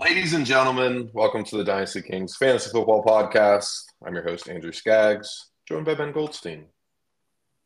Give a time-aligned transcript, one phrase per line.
[0.00, 3.84] Ladies and gentlemen, welcome to the Dynasty Kings Fantasy Football Podcast.
[4.02, 6.64] I'm your host, Andrew Skaggs, joined by Ben Goldstein.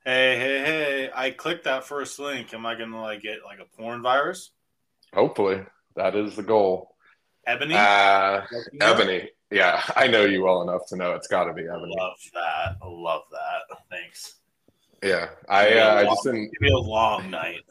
[0.04, 1.10] Hey, hey, hey!
[1.14, 2.52] I clicked that first link.
[2.52, 4.50] Am I gonna like get like a porn virus?
[5.14, 5.62] Hopefully,
[5.94, 6.96] that is the goal.
[7.46, 7.76] Ebony.
[7.76, 8.40] Uh,
[8.80, 9.30] Ebony.
[9.52, 11.94] Yeah, I know you well enough to know it's got to be Ebony.
[11.96, 12.76] Love that.
[12.82, 13.78] I love that.
[13.92, 14.40] Thanks.
[15.04, 16.50] Yeah, I uh, I just didn't.
[16.50, 17.60] Give me a long night.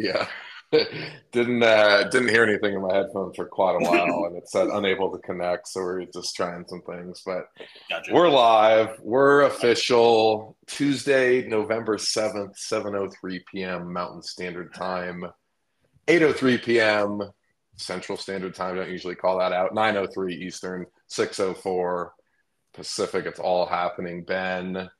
[0.00, 0.28] Yeah,
[1.32, 4.68] didn't uh, didn't hear anything in my headphones for quite a while, and it said
[4.72, 5.66] unable to connect.
[5.68, 7.46] So we're just trying some things, but
[7.88, 8.12] Gotcha.
[8.12, 8.98] we're live.
[9.00, 10.56] We're official.
[10.66, 13.92] Tuesday, November seventh, seven oh three p.m.
[13.92, 15.24] Mountain Standard Time,
[16.06, 17.22] eight oh three p.m.
[17.76, 18.76] Central Standard Time.
[18.76, 19.74] Don't usually call that out.
[19.74, 22.12] Nine oh three Eastern, six oh four
[22.74, 23.24] Pacific.
[23.24, 24.22] It's all happening.
[24.22, 24.90] Ben.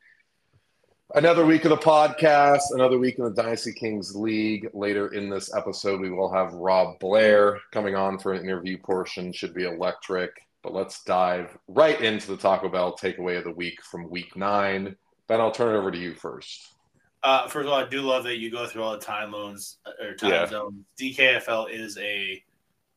[1.15, 4.69] Another week of the podcast, another week in the Dynasty Kings League.
[4.75, 9.33] Later in this episode, we will have Rob Blair coming on for an interview portion.
[9.33, 10.31] Should be electric.
[10.63, 14.97] But let's dive right into the Taco Bell takeaway of the week from week nine.
[15.29, 16.75] Ben, I'll turn it over to you first.
[17.23, 19.79] Uh, first of all, I do love that you go through all the time loans
[19.87, 20.47] uh, or time Yeah.
[20.47, 20.85] zones.
[21.01, 22.43] DKFL is a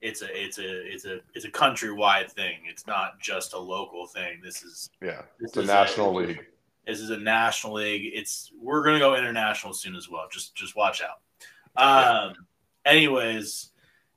[0.02, 2.58] it's a it's a it's a it's a countrywide thing.
[2.68, 4.42] It's not just a local thing.
[4.44, 6.46] This is Yeah, this it's a is national league.
[6.86, 8.12] This is a national league.
[8.14, 10.28] It's we're gonna go international soon as well.
[10.32, 11.20] Just just watch out.
[11.82, 12.36] Um.
[12.84, 13.72] Anyways,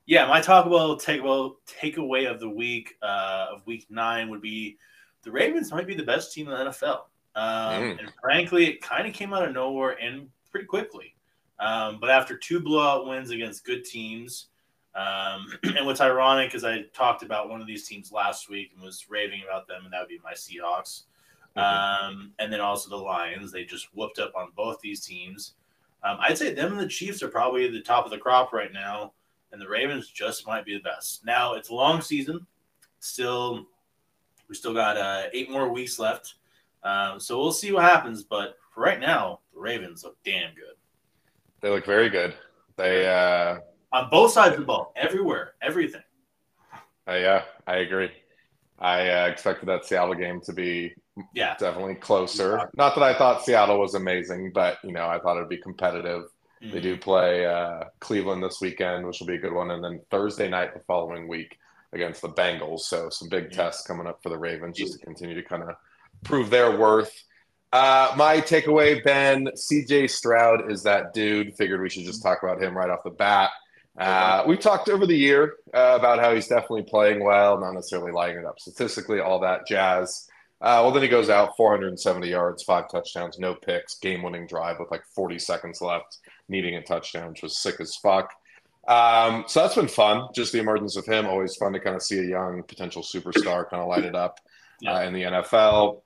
[0.05, 4.41] yeah, my Taco Bell take well takeaway of the week uh, of week nine would
[4.41, 4.77] be
[5.23, 7.01] the Ravens might be the best team in the NFL.
[7.35, 7.99] Um, Mm.
[7.99, 11.15] And frankly, it kind of came out of nowhere and pretty quickly.
[11.59, 14.47] Um, but after two blowout wins against good teams,
[14.95, 18.83] um, and what's ironic is I talked about one of these teams last week and
[18.83, 21.03] was raving about them, and that would be my Seahawks.
[21.55, 23.51] Um, and then also the Lions.
[23.51, 25.53] They just whooped up on both these teams.
[26.03, 28.53] Um, I'd say them and the Chiefs are probably at the top of the crop
[28.53, 29.13] right now,
[29.51, 31.25] and the Ravens just might be the best.
[31.25, 32.45] Now it's a long season.
[32.99, 33.65] Still,
[34.47, 36.35] we still got uh, eight more weeks left,
[36.83, 38.23] um, so we'll see what happens.
[38.23, 40.75] But for right now, the Ravens look damn good
[41.61, 42.35] They look very good.
[42.75, 43.59] They, uh,
[43.93, 46.03] on both sides of the ball, everywhere, everything.
[47.07, 48.11] uh, yeah, I agree.
[48.77, 50.93] I uh, expected that Seattle game to be
[51.33, 52.69] Yeah, definitely closer.
[52.75, 56.23] Not that I thought Seattle was amazing, but you know, I thought it'd be competitive.
[56.61, 56.81] They Mhm.
[56.81, 60.49] do play uh, Cleveland this weekend, which will be a good one, and then Thursday
[60.49, 61.57] night the following week
[61.93, 62.81] against the Bengals.
[62.81, 63.63] So some big Yeah.
[63.63, 65.69] tests coming up for the Ravens just to continue to kind of
[66.23, 67.13] prove their worth.
[67.71, 71.55] Uh, my takeaway, Ben, CJ Stroud is that dude.
[71.55, 73.51] Figured we should just talk about him right off the bat.
[73.97, 78.11] Uh, we talked over the year uh, about how he's definitely playing well, not necessarily
[78.11, 80.27] lighting it up statistically, all that jazz.
[80.61, 84.79] Uh, well, then he goes out 470 yards, five touchdowns, no picks, game winning drive
[84.79, 88.31] with like 40 seconds left, needing a touchdown, which was sick as fuck.
[88.87, 90.29] Um, so that's been fun.
[90.33, 93.69] Just the emergence of him, always fun to kind of see a young potential superstar
[93.69, 94.39] kind of light it up
[94.87, 96.01] uh, in the NFL.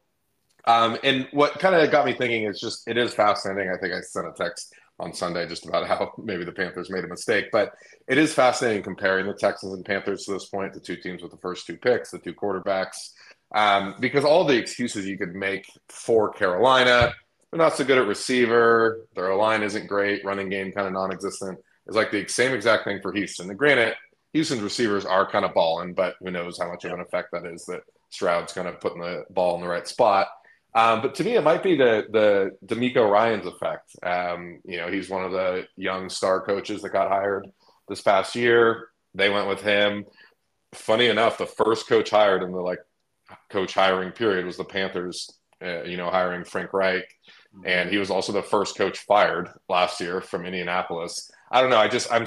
[0.66, 3.72] Um, and what kind of got me thinking is just it is fascinating.
[3.72, 7.04] I think I sent a text on Sunday just about how maybe the Panthers made
[7.04, 7.74] a mistake, but
[8.08, 11.32] it is fascinating comparing the Texans and Panthers to this point, the two teams with
[11.32, 13.12] the first two picks, the two quarterbacks,
[13.54, 17.14] um, because all the excuses you could make for Carolina,
[17.52, 21.60] they're not so good at receiver, their line isn't great, running game kind of non-existent.
[21.88, 23.50] It's like the same exact thing for Houston.
[23.50, 23.96] And granted,
[24.34, 27.46] Houston's receivers are kind of balling, but who knows how much of an effect that
[27.46, 30.28] is that Stroud's kind of putting the ball in the right spot.
[30.76, 33.96] Um, but to me, it might be the the DeMeco Ryans effect.
[34.04, 37.48] Um, you know, he's one of the young star coaches that got hired
[37.88, 38.90] this past year.
[39.16, 40.06] They went with him.
[40.74, 42.80] Funny enough, the first coach hired in the like
[43.50, 45.30] coach hiring period was the Panthers.
[45.62, 47.04] Uh, you know, hiring Frank Reich,
[47.66, 51.30] and he was also the first coach fired last year from Indianapolis.
[51.52, 51.78] I don't know.
[51.78, 52.26] I just I'm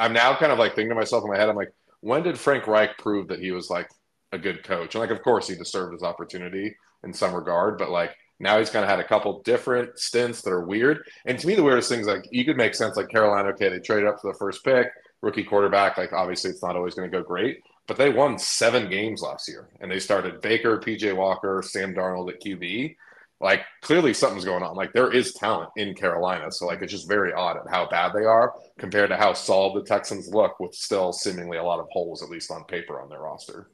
[0.00, 1.48] I'm now kind of like thinking to myself in my head.
[1.48, 3.88] I'm like, when did Frank Reich prove that he was like
[4.32, 4.96] a good coach?
[4.96, 6.74] And like, of course, he deserved his opportunity
[7.04, 10.50] in some regard, but like now he's kind of had a couple different stints that
[10.50, 11.08] are weird.
[11.24, 13.50] And to me, the weirdest things like you could make sense like Carolina.
[13.50, 14.88] Okay, they traded up for the first pick,
[15.20, 15.96] rookie quarterback.
[15.96, 19.48] Like obviously, it's not always going to go great, but they won seven games last
[19.48, 22.96] year, and they started Baker, PJ Walker, Sam Darnold at QB.
[23.40, 24.76] Like clearly something's going on.
[24.76, 28.12] Like there is talent in Carolina, so like it's just very odd at how bad
[28.12, 31.88] they are compared to how solid the Texans look, with still seemingly a lot of
[31.90, 33.68] holes, at least on paper, on their roster.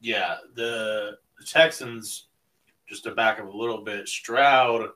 [0.00, 2.26] Yeah, the, the Texans,
[2.88, 4.88] just to back up a little bit, Stroud,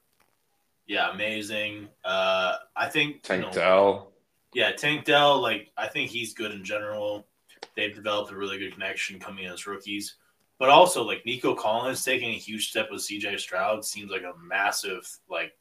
[0.88, 1.88] yeah, amazing.
[2.04, 4.12] Uh, I think you Tank know, Dell,
[4.52, 7.28] yeah, Tank Dell, like I think he's good in general.
[7.76, 10.16] They've developed a really good connection coming as rookies,
[10.58, 14.38] but also like Nico Collins taking a huge step with CJ Stroud seems like a
[14.42, 15.52] massive like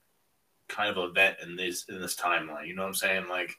[0.68, 2.68] kind of event in this in this timeline.
[2.68, 3.28] You know what I'm saying?
[3.28, 3.58] Like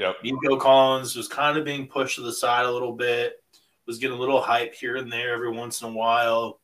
[0.00, 0.16] Yep.
[0.24, 3.42] Nico Collins was kind of being pushed to the side a little bit.
[3.86, 6.58] was getting a little hype here and there every once in a while.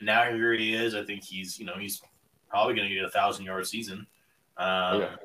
[0.00, 0.94] Now here he is.
[0.94, 2.00] I think he's you know he's
[2.48, 4.06] probably going to get a thousand yard season.
[4.56, 5.16] Um, Yeah.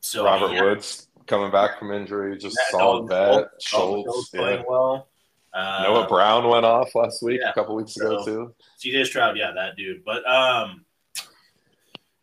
[0.00, 3.50] So Robert Woods coming back from injury, just yeah, solid Dalton bet.
[3.60, 4.40] Schultz- Schultz, Schultz yeah.
[4.40, 5.08] playing well.
[5.54, 7.50] Um, Noah Brown went off last week, yeah.
[7.50, 8.54] a couple weeks ago So- too.
[8.82, 10.04] CJ Stroud, yeah, that dude.
[10.04, 10.84] But um,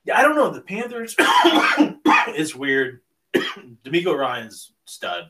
[0.04, 0.52] yeah, I don't know.
[0.52, 1.16] The Panthers
[2.36, 3.02] is weird.
[3.84, 5.24] DeMeco Ryans stud.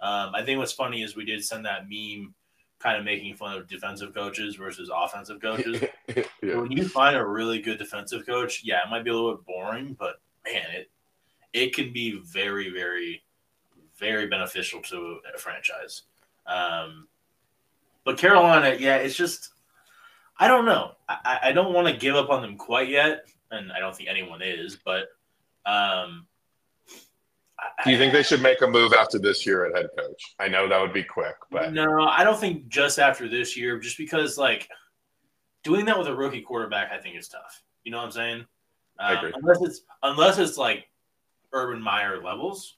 [0.00, 2.34] Um, I think what's funny is we did send that meme,
[2.78, 5.82] kind of making fun of defensive coaches versus offensive coaches.
[6.42, 6.56] yeah.
[6.56, 9.46] When you find a really good defensive coach, yeah, it might be a little bit
[9.46, 10.90] boring, but man, it
[11.54, 13.22] it can be very, very,
[13.98, 16.02] very beneficial to a franchise.
[16.46, 17.06] Um,
[18.04, 19.50] but Carolina, yeah, it's just
[20.38, 20.92] I don't know.
[21.08, 24.10] I, I- don't want to give up on them quite yet, and I don't think
[24.10, 24.76] anyone is.
[24.84, 25.04] But
[25.64, 26.26] um,
[27.84, 30.34] Do you think they should make a move after this year at head coach?
[30.40, 33.78] I know that would be quick, but No, I don't think just after this year,
[33.78, 34.68] just because like
[35.62, 37.62] doing that with a rookie quarterback, I think is tough.
[37.84, 38.44] You know what I'm saying?
[38.98, 39.32] I Um, agree.
[39.36, 40.88] Unless it's unless it's like
[41.54, 42.74] Urban Meyer levels,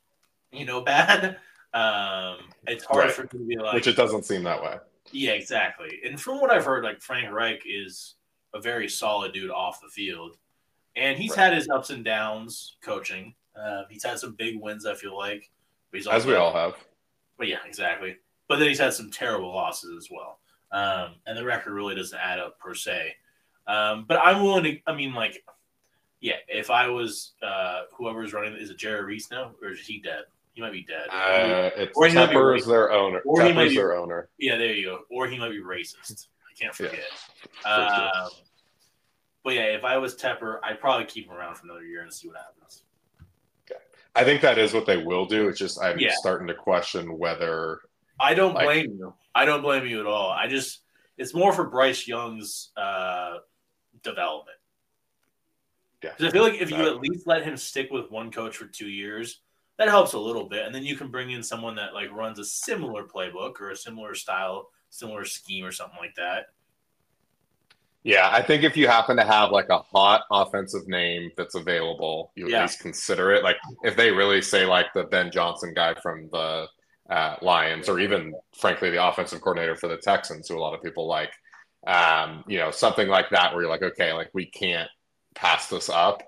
[0.53, 1.39] you know, bad.
[1.75, 3.13] Um, it's hard Right.
[3.13, 4.77] for me to be like, which it doesn't seem that way.
[5.13, 6.01] yeah, exactly.
[6.05, 8.15] And from what I've heard, like Frank Reich is
[8.55, 10.37] a very solid dude off the field,
[10.95, 11.45] and he's Right.
[11.47, 13.35] had his ups and downs coaching.
[13.55, 15.51] Uh, he's had some big wins, I feel like.
[15.91, 16.75] But he's As we all have.
[17.39, 18.17] but yeah, exactly.
[18.49, 20.41] But then he's had some terrible losses as well.
[20.73, 23.15] Um, and the record really doesn't add up per se.
[23.67, 25.45] Um, but I'm willing to, I mean, like,
[26.21, 30.01] yeah, if I was uh, whoever's running, is it Jerry Reese now or is he
[30.01, 30.25] dead?
[30.55, 31.09] He might be dead.
[31.11, 33.21] Uh, it's Or he might be Tepper is their owner.
[33.27, 34.29] Or he might be- their owner.
[34.39, 35.01] yeah, there you go.
[35.11, 36.29] Or he might be racist.
[36.51, 36.89] I can't Yeah.
[36.89, 37.05] forget.
[37.63, 38.23] sure.
[38.25, 38.31] Um,
[39.45, 42.13] but yeah, if I was Tepper, I'd probably keep him around for another year and
[42.13, 42.83] see what happens.
[44.19, 45.47] I think that is what they will do.
[45.47, 46.13] It's just I'm Yeah.
[46.15, 47.83] starting to question whether
[48.19, 49.15] I don't Like- blame you.
[49.35, 50.31] I don't blame you at all.
[50.31, 50.81] I just
[51.19, 53.39] it's more for Bryce Young's uh,
[54.03, 54.57] development.
[56.03, 56.11] Yeah.
[56.17, 58.67] Because I feel like if you at least let him stick with one coach for
[58.67, 59.41] two years,
[59.79, 62.39] that helps a little bit, and then you can bring in someone that like runs
[62.39, 66.47] a similar playbook or a similar style, similar scheme or something like that.
[68.03, 72.31] Yeah, I think if you happen to have like a hot offensive name that's available,
[72.37, 72.63] you at Yeah.
[72.63, 73.43] least consider it.
[73.43, 76.69] Like if they really say like the Ben Johnson guy from the
[77.11, 80.83] uh, Lions, or even frankly the offensive coordinator for the Texans, who a lot of
[80.83, 81.33] people like,
[81.87, 84.89] um, you know, something like that, where you're like, okay, like we can't
[85.37, 86.23] pass this up,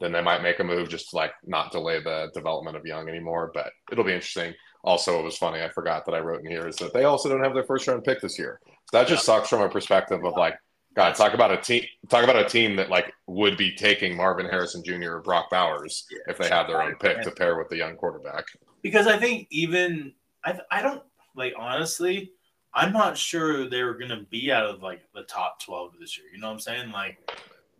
[0.00, 3.08] then they might make a move just to like not delay the development of Young
[3.08, 3.50] anymore.
[3.54, 4.54] But it'll be interesting.
[4.82, 5.62] Also, it was funny.
[5.62, 7.86] I forgot that I wrote in here is that they also don't have their first
[7.86, 8.60] round pick this year.
[8.90, 10.58] So that just sucks from a perspective of like,
[10.94, 11.84] God, talk about a team.
[12.08, 15.14] Talk about a team that like would be taking Marvin Harrison Jr.
[15.14, 18.44] or Brock Bowers if they had their own pick to pair with the young quarterback.
[18.82, 20.12] Because I think even
[20.44, 21.02] I I don't
[21.34, 22.32] like honestly,
[22.74, 26.26] I'm not sure they were gonna be out of like the top twelve this year.
[26.32, 26.90] You know what I'm saying?
[26.92, 27.18] Like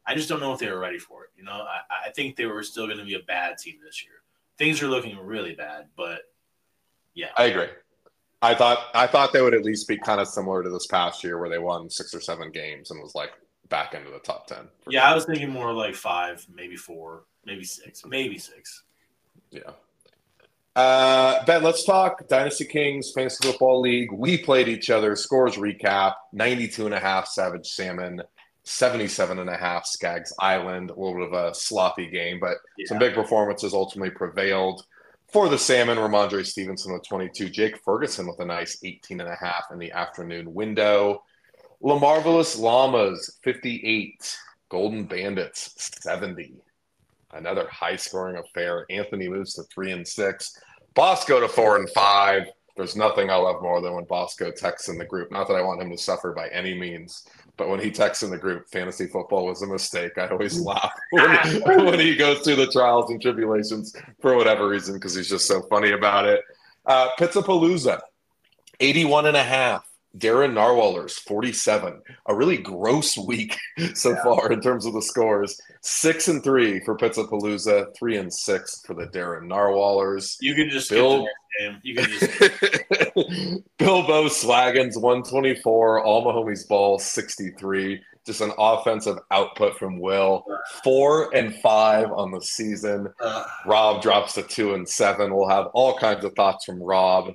[0.06, 1.30] I just don't know if they were ready for it.
[1.36, 4.14] You know, I, I think they were still gonna be a bad team this year.
[4.58, 6.22] Things are looking really bad, but
[7.14, 7.28] yeah.
[7.36, 7.68] I agree.
[8.42, 11.24] I thought I thought they would at least be kind of similar to this past
[11.24, 13.32] year where they won six or seven games and was like
[13.70, 14.68] back into the top ten.
[14.88, 18.82] Yeah, I was thinking more like five, maybe four, maybe six, maybe six.
[19.50, 19.70] Yeah.
[20.76, 24.12] Uh, ben, let's talk Dynasty Kings Fantasy Football League.
[24.12, 25.14] We played each other.
[25.14, 28.20] Scores recap 92 and a half Savage Salmon,
[28.64, 30.90] 77 and a half Skaggs Island.
[30.90, 32.86] A little bit of a sloppy game, but Yeah.
[32.86, 34.84] some big performances ultimately prevailed.
[35.32, 39.36] For the Salmon, Rhamondre Stevenson with 22, Jake Ferguson with a nice 18 and a
[39.36, 41.22] half in the afternoon window.
[41.82, 44.38] Lamarvelous Llamas, 58.
[44.70, 46.54] Golden Bandits, 70
[47.34, 48.86] another high scoring affair.
[48.90, 50.58] Anthony moves to three and six.
[50.94, 52.44] Bosco to four and five.
[52.76, 55.30] There's nothing I love more than when Bosco texts in the group.
[55.30, 58.30] Not that I want him to suffer by any means, but when he texts in
[58.30, 60.18] the group, fantasy football was a mistake.
[60.18, 61.38] I always laugh when,
[61.84, 65.62] when he goes through the trials and tribulations for whatever reason because he's just so
[65.62, 66.42] funny about it.
[66.86, 68.00] Uh, Pizzapalooza,
[68.80, 69.88] 81 and a half.
[70.18, 72.00] Darren Narwhallers, 47.
[72.28, 73.56] A really gross week
[73.94, 75.60] so far in terms of the scores.
[75.82, 80.36] Six and three for Pizzapalooza, three and six for the Darren Narwhallers.
[80.40, 81.80] You can just skip Bill- the next game.
[81.82, 86.04] You can just Bilbo Swaggins, 124.
[86.04, 88.00] All Mahomes Ball, 63.
[88.26, 90.44] Just an offensive output from Will.
[90.82, 93.08] Four and five on the season.
[93.20, 95.34] uh, Rob drops to two and seven.
[95.34, 97.34] We'll have all kinds of thoughts from Rob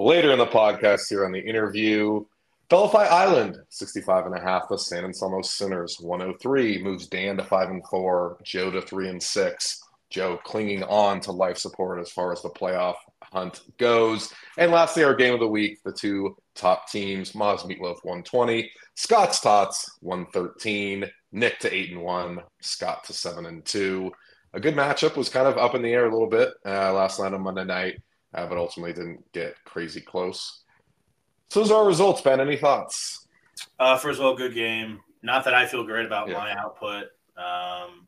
[0.00, 2.24] later in the podcast here on the interview.
[2.70, 4.68] Delphi Island, 65 and a half.
[4.68, 6.82] The San Anselmo Sinners, 103.
[6.82, 8.38] Moves Dan to five and four.
[8.42, 9.82] Joe to three and six.
[10.08, 14.32] Joe clinging on to life support as far as the playoff hunt goes.
[14.56, 19.40] And lastly, our game of the week, the two top teams, Moz Meatloaf 120, Scott's
[19.40, 24.10] Tots 113, Nick to 8 and 1, Scott to 7 and 2.
[24.52, 27.20] A good matchup was kind of up in the air a little bit uh, last
[27.20, 28.00] night on Monday night,
[28.34, 30.62] uh, but ultimately didn't get crazy close.
[31.48, 32.40] So those are our results, Ben.
[32.40, 33.26] Any thoughts?
[33.78, 35.00] Uh, first of all, good game.
[35.22, 36.34] Not that I feel great about yeah.
[36.34, 37.04] my output.
[37.36, 38.06] Um,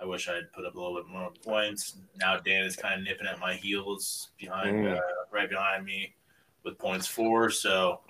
[0.00, 1.98] I wish I'd put up a little bit more points.
[2.16, 4.96] Now Dan is kind of nipping at my heels behind, mm.
[4.96, 5.00] uh,
[5.32, 6.14] right behind me,
[6.62, 7.50] with points four.
[7.50, 8.00] So,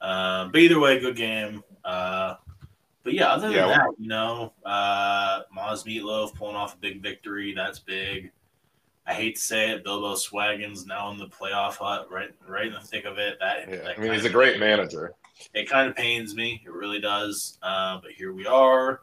[0.00, 1.62] um, but either way, good game.
[1.84, 2.36] Uh,
[3.04, 7.02] but yeah, other than yeah, that, you know, uh, Moz Meatloaf pulling off a big
[7.02, 7.52] victory.
[7.54, 8.32] That's big.
[9.08, 12.74] I hate to say it, Bilbo Swaggins now in the playoff hut, right, right in
[12.74, 13.38] the thick of it.
[13.40, 13.76] That, yeah.
[13.76, 15.14] that I mean, he's a great manager.
[15.54, 16.60] It kind of pains me.
[16.64, 17.58] It really does.
[17.62, 19.00] Uh, but here we are.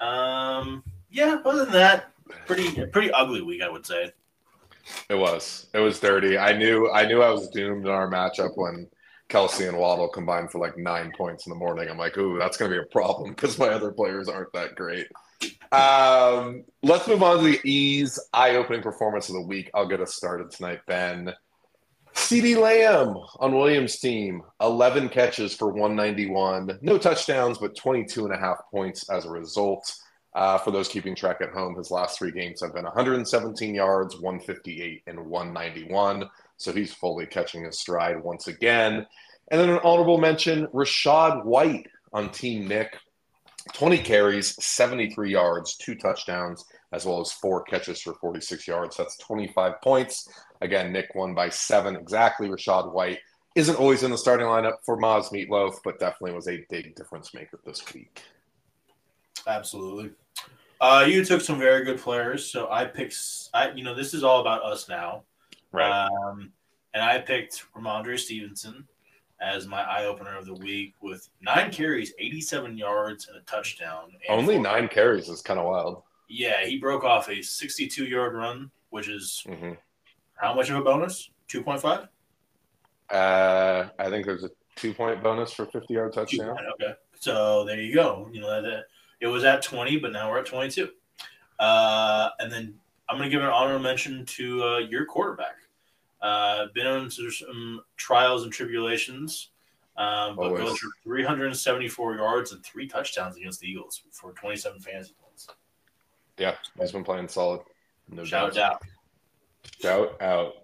[0.00, 2.10] Um, yeah, other than that,
[2.46, 4.12] pretty pretty ugly week, I would say.
[5.10, 5.66] It was.
[5.74, 6.38] It was dirty.
[6.38, 6.90] I knew.
[6.90, 8.88] I knew I was doomed in our matchup when
[9.28, 11.90] Kelce and Waddle combined for like nine points in the morning.
[11.90, 14.74] I'm like, ooh, that's going to be a problem because my other players aren't that
[14.74, 15.06] great.
[15.72, 19.70] Um, let's move on to the ease eye-opening performance of the week.
[19.74, 21.34] I'll get us started tonight, Ben.
[22.14, 26.78] CeeDee Lamb on Williams' team, 11 catches for 191.
[26.80, 29.92] No touchdowns, but 22 and a half points as a result.
[30.34, 34.18] Uh, for those keeping track at home, his last three games have been 117 yards,
[34.20, 36.28] 158, and 191.
[36.56, 39.06] So he's fully catching his stride once again.
[39.50, 42.96] And then an honorable mention Rachaad White on Team Nick.
[43.72, 48.96] 20 carries, 73 yards, two touchdowns, as well as four catches for 46 yards.
[48.96, 50.28] That's 25 points.
[50.60, 52.48] Again, Nick won by seven exactly.
[52.48, 53.18] Rachaad White
[53.54, 57.32] isn't always in the starting lineup for Moz Meatloaf, but definitely was a big difference
[57.34, 58.22] maker this week.
[59.46, 60.10] Absolutely.
[60.80, 63.16] Uh, you took some very good players, so I picked.
[63.54, 65.22] I you know this is all about us now,
[65.72, 66.06] right?
[66.06, 66.52] Um,
[66.92, 68.86] and I picked Rhamondre Stevenson
[69.40, 74.10] as my eye opener of the week with nine carries, eighty-seven yards, and a touchdown.
[74.28, 76.02] And Only nine carries is kind of wild.
[76.28, 79.72] Yeah, he broke off a sixty-two-yard run, which is mm-hmm.
[80.36, 81.30] how much of a bonus?
[81.48, 82.08] Two point five.
[83.10, 86.56] Uh, I think there's a two-point bonus for fifty-yard touchdown.
[86.74, 88.28] Okay, so there you go.
[88.32, 88.84] You know that
[89.24, 90.90] it was at 20, but now we're at 22.
[91.58, 92.74] Uh, and then
[93.08, 95.56] I'm going to give an honorable mention to uh, your quarterback.
[96.24, 99.50] Uh, been on some trials and tribulations,
[99.98, 105.12] um, but goes for 374 yards and three touchdowns against the Eagles for 27 fantasy
[105.22, 105.48] points.
[106.38, 107.60] Yeah, he's been playing solid.
[108.08, 108.72] No Shout doubt.
[108.72, 108.82] out.
[109.82, 110.54] Shout out.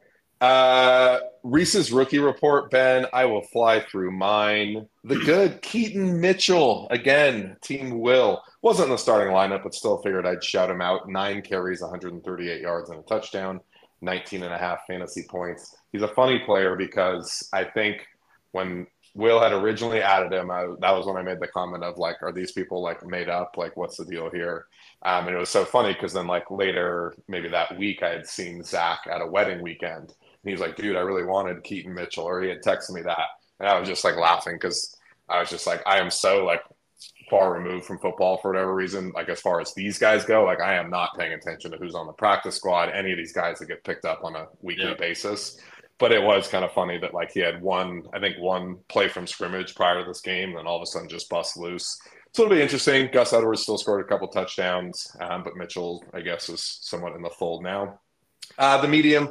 [0.41, 3.05] Uh, Reese's rookie report, Ben.
[3.13, 4.89] I will fly through mine.
[5.05, 7.59] The good Keaton Mitchell again.
[7.61, 11.07] Team Will wasn't in the starting lineup, but still figured I'd shout him out.
[11.07, 13.61] Nine carries, 138 yards, and a touchdown.
[14.03, 15.75] 19 and a half fantasy points.
[15.93, 18.07] He's a funny player because I think
[18.53, 21.99] when Will had originally added him, I, that was when I made the comment of
[21.99, 23.57] like, are these people like made up?
[23.57, 24.67] Like, what's the deal here?
[25.03, 28.27] Um, and it was so funny because then like later, maybe that week, I had
[28.27, 32.25] seen Zach at a wedding weekend and he's like, dude, I really wanted Keaton Mitchell,
[32.25, 33.27] or he had texted me that.
[33.59, 34.97] And I was just like laughing because
[35.29, 36.63] I was just like, I am so like
[37.31, 39.13] far removed from football for whatever reason.
[39.15, 41.95] Like as far as these guys go, like I am not paying attention to who's
[41.95, 44.85] on the practice squad, any of these guys that get picked up on a weekly
[44.85, 44.95] yeah.
[44.95, 45.59] basis.
[45.99, 49.09] But it was kind of funny that like he had one, I think one play
[49.09, 52.01] from scrimmage prior to this game, and then all of a sudden just bust loose.
[52.33, 53.09] So it'll be interesting.
[53.13, 57.23] Gus Edwards still scored a couple touchdowns, um, but Mitchell, I guess, is somewhat in
[57.23, 58.01] the fold now.
[58.57, 59.31] Uh, the medium,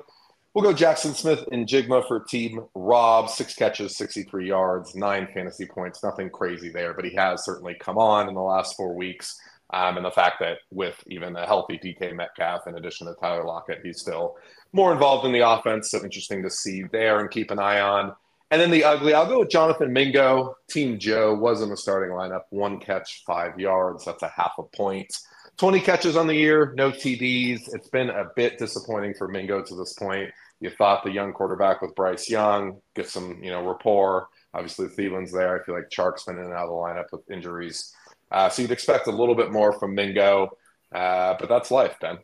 [0.59, 3.29] We'll go Jaxon Smith-Njigba for team Rob.
[3.29, 6.03] Six catches, 63 yards, nine fantasy points.
[6.03, 9.39] Nothing crazy there, but he has certainly come on in the last four weeks.
[9.69, 13.45] Um, and the fact that with even a healthy DK Metcalf, in addition to Tyler
[13.45, 14.35] Lockett, he's still
[14.73, 15.91] more involved in the offense.
[15.91, 18.13] So interesting to see there and keep an eye on.
[18.51, 20.57] And then the ugly, I'll go with Jonathan Mingo.
[20.69, 22.41] Team Joe was in the starting lineup.
[22.49, 24.03] One catch, five yards.
[24.03, 25.07] That's a half a point.
[25.55, 27.73] 20 catches on the year, no TDs.
[27.73, 30.29] It's been a bit disappointing for Mingo to this point.
[30.59, 34.27] You thought the young quarterback with Bryce Young get some, you know, rapport.
[34.53, 35.59] Obviously, Thielen's there.
[35.59, 37.93] I feel like Chark's been in and out of the lineup with injuries.
[38.31, 40.49] Uh, so you'd expect a little bit more from Mingo,
[40.93, 42.17] uh, but that's life, Ben.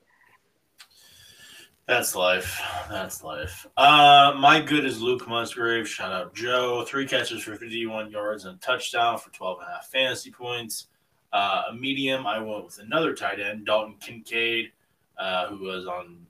[1.88, 2.60] That's life.
[2.90, 3.68] That's life.
[3.78, 5.88] Uh, my good is Luke Musgrave.
[5.88, 6.84] Shout out Joe.
[6.88, 10.88] Three catches for 51 yards and a touchdown for 12 and a half fantasy points.
[11.32, 14.72] Uh, a medium, I went with another tight end, Dalton Kincaid,
[15.20, 16.25] uh, who was on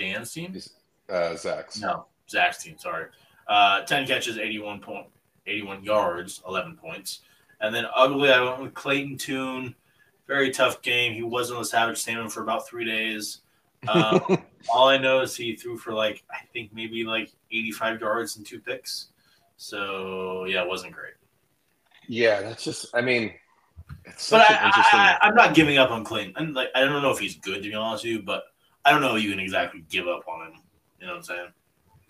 [0.00, 0.56] Dan's team.
[1.08, 1.80] Uh, Zach's.
[1.80, 2.76] No, Zach's team.
[2.78, 3.06] Sorry.
[3.46, 5.06] Uh, Ten catches, eighty-one point,
[5.46, 7.20] eighty-one yards, eleven points.
[7.60, 9.74] And then ugly, I went with Clayton Tune.
[10.26, 11.12] Very tough game.
[11.12, 13.40] He was on the Savage Salmon for about three days.
[13.88, 14.20] Um,
[14.72, 18.46] all I know is he threw for like I think maybe like 85 yards and
[18.46, 19.08] two picks.
[19.56, 21.14] So yeah, it wasn't great.
[22.08, 22.86] Yeah, that's just.
[22.94, 23.32] I mean,
[24.04, 25.00] it's But such I, an interesting.
[25.00, 26.32] I, I, I'm not giving up on Clayton.
[26.36, 28.44] I'm like I don't know if he's good to be honest with you, but
[28.84, 30.60] I don't know if you can exactly give up on him.
[31.00, 31.48] You know what I'm saying?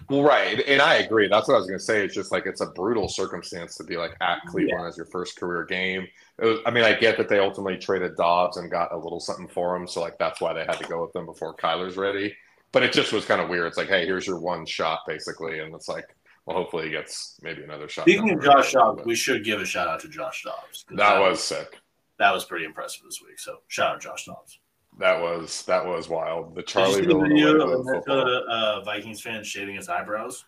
[0.08, 1.28] Well, right, and I agree.
[1.28, 2.04] That's what I was going to say.
[2.04, 5.38] It's just like it's a brutal circumstance to be like at Cleveland as your first
[5.38, 6.06] career game.
[6.40, 9.20] It was, I mean, I get that they ultimately traded Dobbs and got a little
[9.20, 11.96] something for him, so like that's why they had to go with them before Kyler's
[11.96, 12.34] ready.
[12.72, 13.66] But it just was kind of weird.
[13.66, 16.06] It's like, hey, here's your one shot, basically, and it's like,
[16.46, 18.02] well, hopefully he gets maybe another shot.
[18.02, 18.56] Speaking of the road.
[18.56, 20.86] Josh Dobbs, we should give a shout out to Josh Dobbs.
[20.90, 21.78] that was sick.
[22.18, 23.38] that was pretty impressive this week.
[23.38, 24.59] So shout out to Josh Dobbs.
[25.00, 26.54] That was that was wild.
[26.54, 27.84] The Did you Charlie the video of.
[27.86, 30.44] Minnesota uh, Vikings fan shaving his eyebrows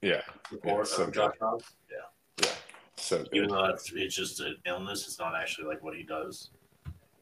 [0.00, 1.64] Yeah, before so of Josh Dobbs?
[1.90, 2.48] Yeah.
[2.94, 6.50] so Even though it's, it's just an illness, it's not actually like what he does.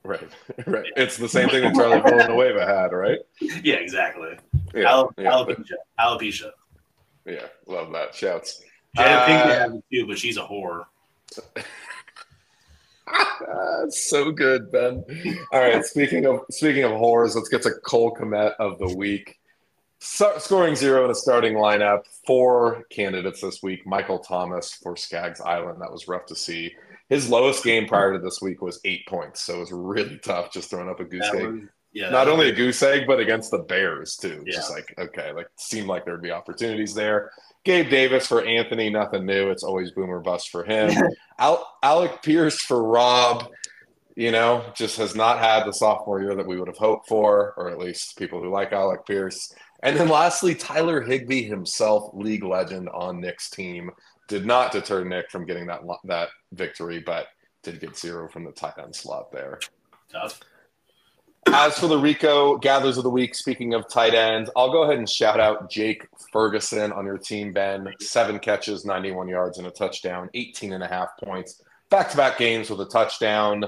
[0.05, 0.29] Right,
[0.67, 0.85] right.
[0.97, 3.21] It's the same thing that Charlie Villanueva had, right?
[3.63, 4.37] Yeah, exactly.
[4.75, 5.73] Yeah, Al- yeah, alopecia.
[5.99, 6.51] Alopecia.
[7.25, 7.47] yeah.
[7.67, 8.15] Love that.
[8.15, 8.63] Shouts.
[8.99, 10.85] Pinkett Uh, has it too, but she's a whore.
[13.09, 15.05] Ah, so good, Ben.
[15.53, 15.85] All right.
[15.85, 19.39] Speaking of speaking of horrors, let's get to Cole Kmet of the week.
[20.01, 22.03] So, scoring zero in a starting lineup.
[22.27, 23.87] Four candidates this week.
[23.87, 25.81] Michael Thomas for Skaggs Island.
[25.81, 26.75] That was rough to see.
[27.09, 30.53] His lowest game prior to this week was eight points, so it was really tough
[30.53, 31.47] just throwing up a goose That egg.
[31.53, 31.61] was-
[31.93, 34.43] yeah, Not only a goose egg, but against the Bears too.
[34.45, 34.55] Yeah.
[34.57, 37.31] Just like okay, like seemed like there'd be opportunities there.
[37.65, 39.51] Gabe Davis for Anthony, nothing new.
[39.51, 40.93] It's always boomer bust for him.
[41.39, 43.51] Al- Alec Pierce for Rob,
[44.17, 47.55] you know, just has not had the sophomore year that we would have hoped for,
[47.57, 49.53] or at least people who like Alec Pierce.
[49.83, 53.91] And then lastly, Tyler Higbee himself, league legend on Nick's team,
[54.29, 57.27] did not deter Nick from getting that lo- that victory, but
[57.63, 59.59] did get zero from the tight end slot there.
[60.11, 60.41] tough.
[61.53, 64.99] As for the Rico gathers of the week, speaking of tight ends, I'll go ahead
[64.99, 67.87] and shout out Jake Ferguson on your team, Ben.
[68.01, 71.63] Seven catches, 91 yards, and a touchdown, 18 and a half points.
[71.91, 73.65] Back to back games with a touchdown.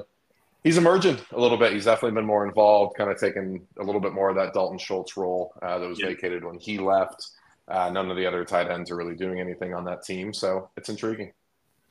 [0.64, 1.72] He's emerging a little bit.
[1.74, 4.78] He's definitely been more involved, kind of taking a little bit more of that Dalton
[4.78, 6.08] Schultz role uh, that was Yeah.
[6.08, 7.28] vacated when he left.
[7.68, 10.70] Uh, none of the other tight ends are really doing anything on that team, so
[10.76, 11.32] it's intriguing.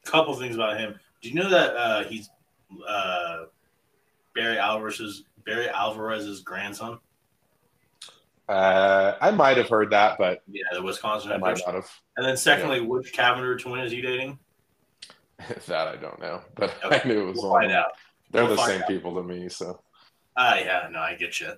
[0.04, 1.00] Couple things about him.
[1.22, 2.30] Do you know that uh, he's
[2.88, 3.44] uh,
[4.34, 7.00] Barry Alvarez's Barry Alvarez's grandson?
[8.48, 11.90] Uh, I might have heard that, but Yeah, the Wisconsin I might not have.
[12.18, 14.38] And then secondly, which Cavinder twin is he dating?
[15.68, 17.92] that I don't know, but Okay, I knew it was We'll find out.
[18.32, 18.88] They're We'll the same out.
[18.88, 19.82] people to me, so
[20.38, 21.54] Ah, yeah, no, I get you.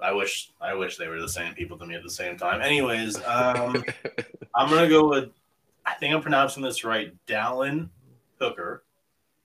[0.00, 2.60] I wish I wish they were the same people to me at the same time.
[2.62, 3.84] Anyways, um,
[4.56, 5.30] I'm gonna go with.
[5.86, 7.12] I think I'm pronouncing this right.
[7.26, 7.88] Dallin
[8.40, 8.82] Holker,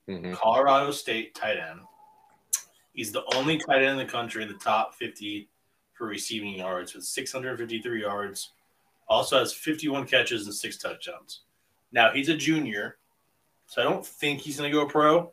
[0.08, 0.34] Mhm.
[0.34, 1.80] Colorado State tight end.
[2.92, 5.48] He's the only tight end in the country in the top 50
[5.92, 8.52] for receiving yards with 653 yards.
[9.08, 11.42] Also has 51 catches and six touchdowns.
[11.92, 12.96] Now he's a junior,
[13.66, 15.32] so I don't think he's going to go pro.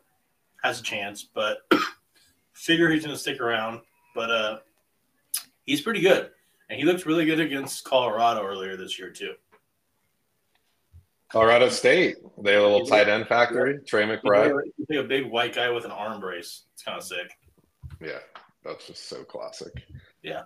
[0.62, 1.58] Has a chance, but
[2.52, 3.80] figure he's going to stick around.
[4.14, 4.58] But uh,
[5.64, 6.30] he's pretty good,
[6.68, 9.34] and he looked really good against Colorado earlier this year too.
[11.30, 13.78] Colorado State, they have a little tight end factory.
[13.86, 16.64] Trey McBride, like a big white guy with an arm brace.
[16.72, 17.30] It's kind of sick.
[18.00, 18.18] Yeah,
[18.64, 19.72] that's just so classic.
[20.22, 20.42] Yeah.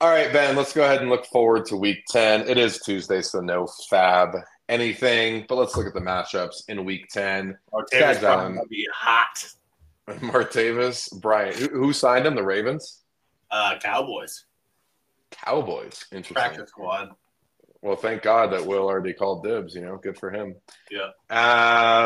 [0.00, 2.48] All right, Ben, let's go ahead and look forward to Week Ten.
[2.48, 4.36] It is Tuesday, so no fab
[4.68, 7.56] anything, but let's look at the matchups in Week Ten.
[7.72, 9.46] Martavis Skaggs probably gonna be hot.
[10.08, 12.34] Martavis, Bryant, who, who signed him?
[12.34, 13.02] The Ravens,
[13.50, 14.44] Uh, Cowboys
[15.30, 16.04] Cowboys.
[16.12, 16.34] Interesting.
[16.34, 17.10] practice squad.
[17.82, 19.74] Well, thank God that Will already called dibs.
[19.74, 20.54] You know, good for him.
[20.90, 21.10] Yeah.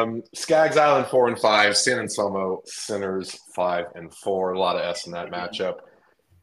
[0.00, 1.76] Um, Skaggs Island four and five.
[1.76, 4.52] San Anselmo Sinners five and four.
[4.52, 5.80] A lot of S in that matchup.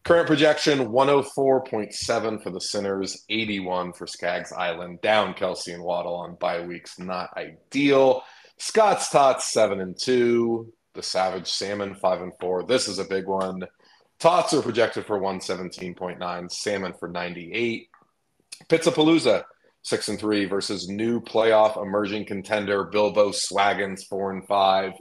[0.04, 5.00] Current projection 104.7 for the Sinners, 81 for Skaggs Island.
[5.02, 8.22] Down Kelce and Waddle on bye weeks, not ideal.
[8.58, 10.72] Scott's Tots seven and two.
[10.94, 12.64] The Savage Salmon five and four.
[12.64, 13.64] This is a big one.
[14.20, 16.52] Tots are projected for 117.9.
[16.52, 17.88] Salmon for 98.
[18.70, 19.44] Pizzapalooza,
[19.84, 24.94] six and three versus new playoff emerging contender Bilbo Swaggins, four and five.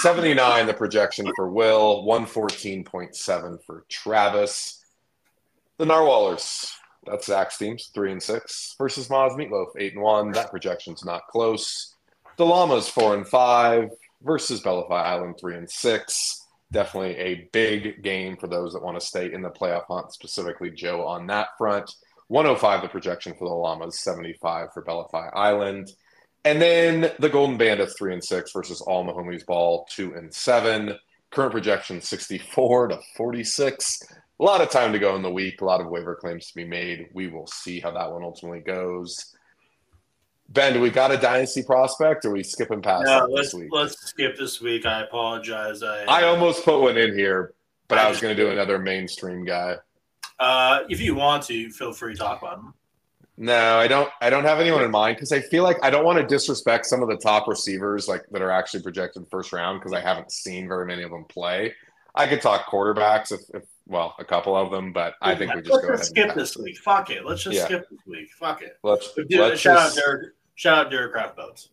[0.00, 4.84] 79 the projection for Will, 114.7 for Travis.
[5.78, 6.70] The Narwhalers,
[7.04, 10.32] that's Zach's teams, three and six versus Moz Meatloaf, eight and one.
[10.32, 11.94] That projection's not close.
[12.36, 13.90] The Llamas, four and five
[14.22, 16.46] versus Bellify Island, three and six.
[16.72, 20.70] Definitely a big game for those that want to stay in the playoff hunt, specifically
[20.70, 21.94] Joe on that front.
[22.28, 25.90] 105 the projection for the Llamas, 75 for Bellify Island.
[26.44, 30.94] And then the Golden Bandits, 3 and 6 versus All Mahomes Ball, 2 and 7.
[31.30, 34.02] Current projection 64 to 46.
[34.40, 36.54] a lot of time to go in the week, a lot of waiver claims to
[36.54, 37.08] be made.
[37.12, 39.34] We will see how that one ultimately goes.
[40.48, 43.54] Ben, do we got a dynasty prospect or are we skipping past No, let's this
[43.54, 43.68] week?
[43.72, 44.84] let's skip this week.
[44.84, 45.82] I apologize.
[45.82, 47.54] I, I almost put one in here,
[47.88, 49.76] but I, I was going to do another mainstream guy.
[50.38, 52.74] Uh, if you want to, feel free to talk about them.
[53.36, 54.08] No, I don't.
[54.20, 56.86] I don't have anyone in mind because I feel like I don't want to disrespect
[56.86, 60.30] some of the top receivers like that are actually projected first round because I haven't
[60.30, 61.74] seen very many of them play.
[62.14, 65.62] I could talk quarterbacks if, if well, a couple of them, but I think we
[65.62, 65.98] just let's go ahead.
[65.98, 66.78] just and skip this week.
[66.78, 67.24] Fuck it.
[67.26, 67.64] Let's just Yeah.
[67.64, 68.30] skip this week.
[68.38, 68.78] Fuck it.
[68.84, 70.32] Let's, dude, let's shout just- out Derek.
[70.54, 71.70] Shout out Derek Craft Boats.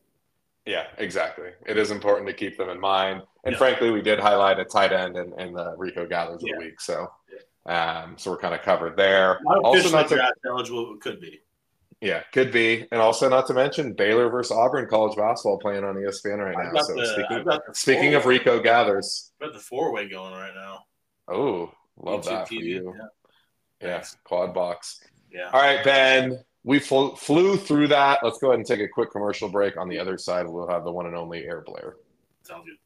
[0.66, 1.50] Yeah, exactly.
[1.68, 3.22] It is important to keep them in mind.
[3.44, 3.60] And Yeah.
[3.60, 6.82] frankly, we did highlight a tight end in, in the Rico Gathers of the week,
[6.82, 7.12] so
[7.66, 9.40] um, so we're kind of covered there.
[9.44, 11.42] Not Also, not to draft eligible, could be.
[12.02, 15.96] yeah, could be, and also not to mention Baylor versus Auburn college basketball playing on
[15.96, 16.82] ESPN right I've now.
[16.82, 20.10] So the, speaking I've got the speaking of Rico Gathers, I've got the four way
[20.10, 20.86] going right now.
[21.28, 22.96] oh, love YouTube that for TV, you.
[22.98, 23.88] Yeah.
[23.88, 25.02] Yeah, quad box.
[25.34, 25.50] yeah.
[25.52, 28.20] All right, Ben, we flew, flew through that.
[28.22, 29.76] Let's go ahead and take a quick commercial break.
[29.78, 31.96] On the other side, we'll have the one and only Air Blair.
[32.44, 32.78] Sounds good.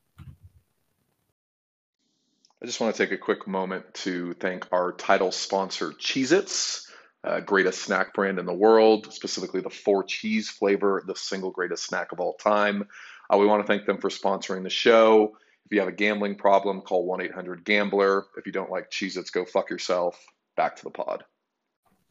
[2.66, 6.90] I just want to take a quick moment to thank our title sponsor, Cheez Its,
[7.24, 11.84] uh, greatest snack brand in the world, specifically the four cheese flavor, the single greatest
[11.84, 12.88] snack of all time.
[13.32, 15.38] Uh, we want to thank them for sponsoring the show.
[15.68, 18.26] If you have a gambling problem, call 1 800 Gambler.
[18.36, 20.20] If you don't like Cheez Its, go fuck yourself.
[20.58, 21.24] Back to the pod.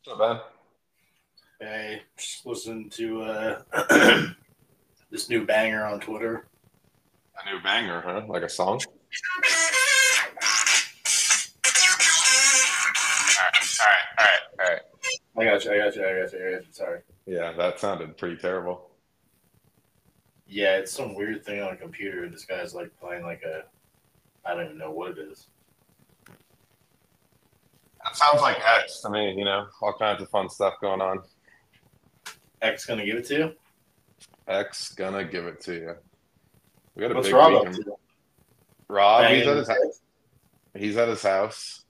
[0.05, 0.38] So, Ben.
[1.61, 3.62] Hey, just listen to uh,
[5.11, 6.47] this new banger on Twitter.
[7.45, 8.23] A new banger, huh?
[8.29, 8.81] Like a song?
[15.37, 15.73] I got you.
[15.73, 16.05] I got you.
[16.07, 16.47] I got you.
[16.47, 16.66] I got you.
[16.70, 17.01] Sorry.
[17.27, 18.90] Yeah, that sounded pretty terrible.
[20.47, 22.29] Yeah, it's some weird thing on a computer.
[22.29, 23.64] This guy's like playing like a,
[24.44, 25.49] I don't even know what it is.
[28.05, 31.23] That sounds like X to me, you know, all kinds of fun stuff going on.
[32.61, 33.53] X gonna give it to you.
[34.47, 35.94] X gonna give it to you.
[36.94, 37.68] We got a What's big Rob week.
[37.68, 37.94] up to?
[38.88, 40.01] Rob, he's at his house.
[40.77, 41.84] He's at his house.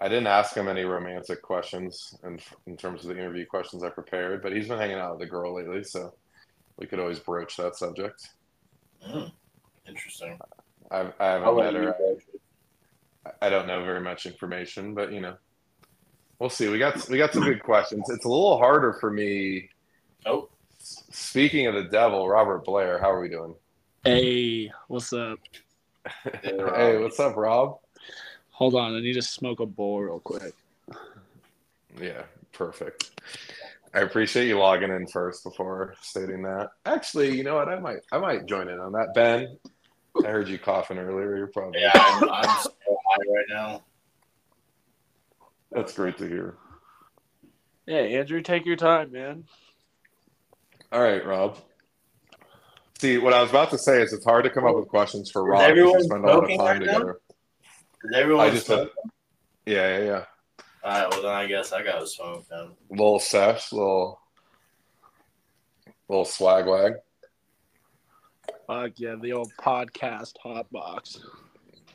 [0.00, 3.90] I didn't ask him any romantic questions in, in terms of the interview questions I
[3.90, 6.14] prepared, but he's been hanging out with a girl lately, so
[6.76, 8.28] we could always broach that subject.
[9.08, 9.32] Mm,
[9.88, 10.38] interesting.
[10.90, 11.96] I, I haven't I'll met her.
[11.98, 12.18] go.
[13.42, 15.36] I don't know very much information, but you know,
[16.38, 16.68] we'll see.
[16.68, 18.08] We got we got some good questions.
[18.08, 19.68] It's a little harder for me.
[20.24, 20.48] Oh,
[20.80, 23.54] Speaking of the devil, Robert Blair, how are we doing?
[24.04, 25.38] Hey, what's up?
[26.42, 27.78] hey, what's up, Rob?
[28.58, 30.52] Hold on, I need to smoke a bowl real quick.
[32.00, 33.08] Yeah, perfect.
[33.94, 36.70] I appreciate you logging in first before stating that.
[36.84, 37.68] Actually, you know what?
[37.68, 39.14] I might I might join in on that.
[39.14, 39.56] Ben,
[40.24, 41.36] I heard you coughing earlier.
[41.36, 43.82] You're probably yeah, I'm, I'm so high right now.
[45.70, 46.56] that's great to hear.
[47.86, 49.44] Yeah, Andrew, take your time, man.
[50.90, 51.58] All right, Rob.
[52.98, 55.30] See, what I was about to say is it's hard to come up with questions
[55.30, 57.14] for Rob because we everyone spend a lot of smoking time right now?
[58.02, 58.16] Together.
[58.16, 58.88] Is everyone I just smoking?
[59.66, 60.24] Yeah, yeah, yeah.
[60.84, 62.70] All right, well then I guess I got to smoke then.
[62.90, 64.20] Little sesh, little
[66.08, 66.94] little swag wag.
[68.66, 71.20] Fuck yeah, the old podcast hot box.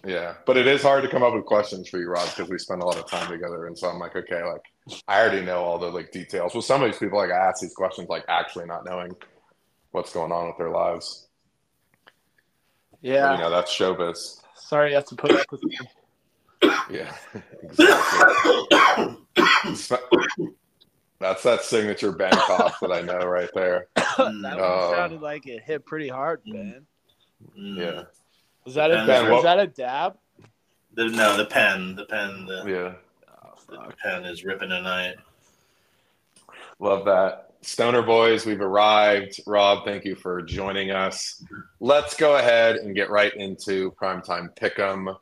[0.05, 2.57] Yeah, but it is hard to come up with questions for you, Rob, because we
[2.57, 4.61] spend a lot of time together, and so I'm like, okay, like
[5.07, 6.53] I already know all the like details.
[6.53, 9.15] With some of these people, like I ask these questions, like actually not knowing
[9.91, 11.27] what's going on with their lives.
[12.03, 12.13] But,
[13.01, 14.42] Yeah, you know that's showbiz.
[14.63, 15.77] Sorry you have to put up with me.
[16.89, 17.13] Yeah,
[17.63, 18.67] exactly.
[21.19, 23.87] that's that signature Ben cough that I know right there.
[23.95, 24.93] that one Oh.
[24.95, 26.85] sounded like it hit pretty hard, man.
[27.57, 27.77] Mm.
[27.77, 28.03] Yeah,
[28.65, 30.17] Was that a Ben, was what- that a dab?
[30.95, 32.93] The, no, the pen, the pen, the, yeah.
[33.43, 33.55] Oh,
[33.87, 35.15] the pen is ripping tonight.
[36.79, 37.52] Love that.
[37.63, 39.39] Stoner Boys, we've arrived.
[39.47, 41.43] Rob, thank you for joining us.
[41.79, 45.15] Let's go ahead and get right into primetime pick'em.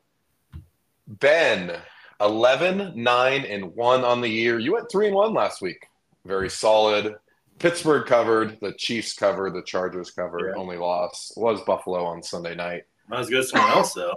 [1.07, 1.77] Ben,
[2.19, 4.57] 11, 9, and 1 on the year.
[4.57, 5.85] You went 3 and 1 last week.
[6.25, 7.15] Very solid.
[7.59, 10.47] Pittsburgh covered, the Chiefs covered, the Chargers covered.
[10.47, 10.59] Yeah.
[10.59, 12.85] Only loss was Buffalo on Sunday night.
[13.07, 14.15] Not as good as someone else though.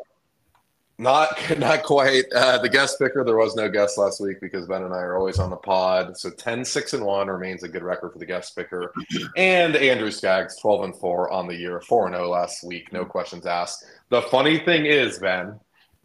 [0.98, 2.24] Not not quite.
[2.34, 5.16] Uh, the guest picker, there was no guest last week because Ben and I are
[5.16, 6.16] always on the pod.
[6.16, 8.92] So 10, 6, and 1 remains a good record for the guest picker.
[9.36, 12.92] And Andrew Skaggs, 12 and 4 on the year, 4 and 0 last week.
[12.92, 13.84] No questions asked.
[14.10, 15.58] The funny thing is, Ben,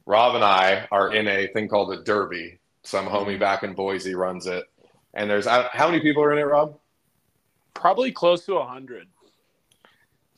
[0.05, 2.59] Rob and I are in a thing called a derby.
[2.83, 4.65] Some homie back in Boise runs it.
[5.13, 6.79] And there's how many people are in it, Rob?
[7.73, 9.07] Probably close to hundred.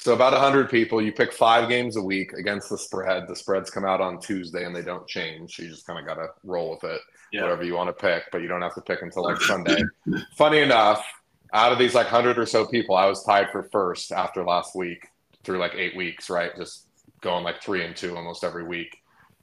[0.01, 0.99] So about 100 people.
[0.99, 3.27] You pick five games a week against the spread.
[3.27, 5.59] The spreads come out on Tuesday and they don't change.
[5.59, 7.01] You just kind of got to roll with it.
[7.31, 7.43] Yeah.
[7.43, 9.81] whatever you want to pick, but you don't have to pick until like Sunday.
[10.35, 11.05] Funny enough,
[11.53, 14.75] out of these like hundred or so people, I was tied for first after last
[14.75, 15.07] week
[15.45, 16.51] through like eight weeks, right?
[16.57, 16.87] Just
[17.21, 18.97] going like three and two almost every week.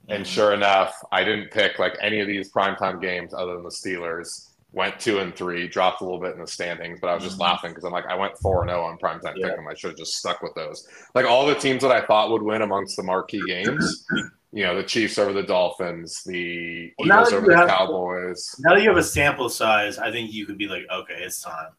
[0.07, 0.27] And Mhm.
[0.27, 4.48] sure enough, I didn't pick like any of these primetime games other than the Steelers.
[4.71, 7.37] Went two and three, dropped a little bit in the standings, but I was just
[7.37, 7.41] Mhm.
[7.41, 9.49] laughing because I'm like, I went four and zero on primetime Yeah.
[9.49, 9.67] pick 'em.
[9.67, 10.87] I should have just stuck with those.
[11.15, 14.05] Like all the teams that I thought would win amongst the marquee games,
[14.51, 18.55] you know, the Chiefs over the Dolphins, the Well, Eagles over the have- Cowboys.
[18.59, 21.41] Now that you have a sample size, I think you could be like, okay, it's
[21.41, 21.71] time.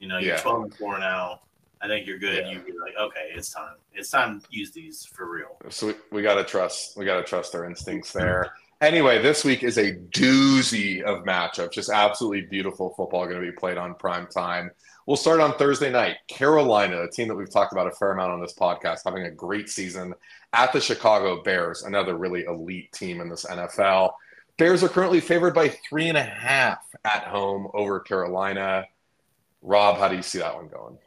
[0.00, 0.40] You know, you're Yeah.
[0.40, 1.42] 12 and 4 now.
[1.80, 2.44] I think you're good.
[2.46, 2.50] Yeah.
[2.50, 3.76] You'd be like, okay, it's time.
[3.94, 5.56] It's time to use these for real.
[5.70, 8.52] So we, we gotta trust we gotta trust our instincts there.
[8.80, 11.72] Anyway, this week is a doozy of matchups.
[11.72, 14.70] Just absolutely beautiful football going to be played on prime time.
[15.04, 16.16] We'll start on Thursday night.
[16.28, 19.32] Carolina, a team that we've talked about a fair amount on this podcast, having a
[19.32, 20.14] great season
[20.52, 24.12] at the Chicago Bears, another really elite team in this NFL.
[24.58, 28.84] Bears are currently favored by three and a half at home over Carolina.
[29.60, 30.98] Rob, how do you see that one going?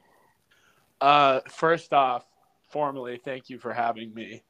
[0.99, 2.25] Uh, first off,
[2.69, 4.43] formally, thank you for having me.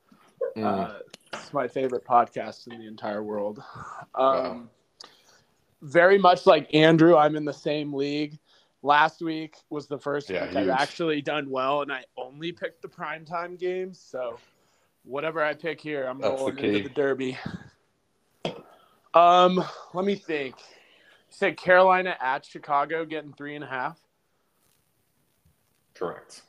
[0.58, 0.64] Mm.
[0.66, 1.00] Uh,
[1.34, 3.64] it's my favorite podcast in the entire world.
[4.16, 4.70] Um,
[5.82, 8.38] Very much like Andrew, I'm in the same league.
[8.84, 12.82] Last week was the first Yeah, week I've actually done well, and I only picked
[12.82, 14.00] the primetime games.
[14.00, 14.38] So,
[15.04, 16.68] whatever I pick here, I'm That's the rolling key.
[16.78, 17.38] into the Derby.
[19.14, 20.56] Um, let me think.
[20.58, 24.00] You said Carolina at Chicago getting three and a half.
[25.94, 26.42] Correct.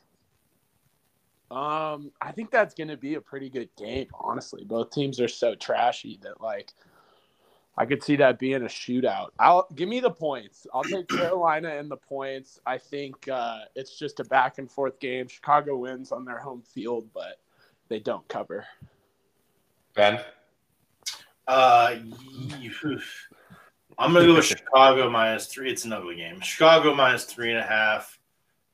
[1.53, 4.07] Um, I think that's going to be a pretty good game.
[4.15, 6.73] Honestly, both teams are so trashy that like
[7.77, 9.29] I could see that being a shootout.
[9.38, 10.67] I'll give me the points.
[10.73, 12.59] I'll take Carolina and the points.
[12.65, 15.29] I think uh, it's just a back and forth game.
[15.29, 17.38] Chicago wins on their home field, but
[17.88, 18.65] they don't cover.
[19.95, 20.21] Ben?
[21.47, 21.97] Uh,
[23.99, 25.71] I'm gonna go with Chicago minus three.
[25.71, 26.41] It's an ugly game.
[26.41, 28.19] Chicago minus three and a half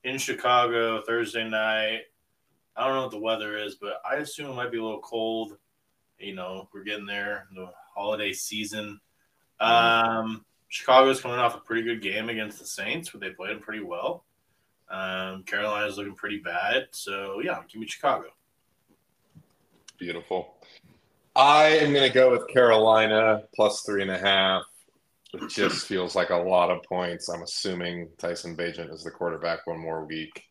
[0.04, 2.02] in Chicago Thursday night.
[2.78, 5.00] I don't know what the weather is, but I assume it might be a little
[5.00, 5.56] cold.
[6.18, 9.00] You know, we're getting there, the holiday season.
[9.60, 13.60] Um, Chicago's coming off a pretty good game against the Saints, where they played them
[13.60, 14.24] pretty well.
[14.88, 18.28] Um, Carolina's looking pretty bad, so yeah, give me Chicago.
[19.98, 20.54] Beautiful.
[21.34, 24.62] I am going to go with Carolina plus three and a half.
[25.34, 27.28] It just feels like a lot of points.
[27.28, 30.47] I'm assuming Tyson Bagent is the quarterback one more week.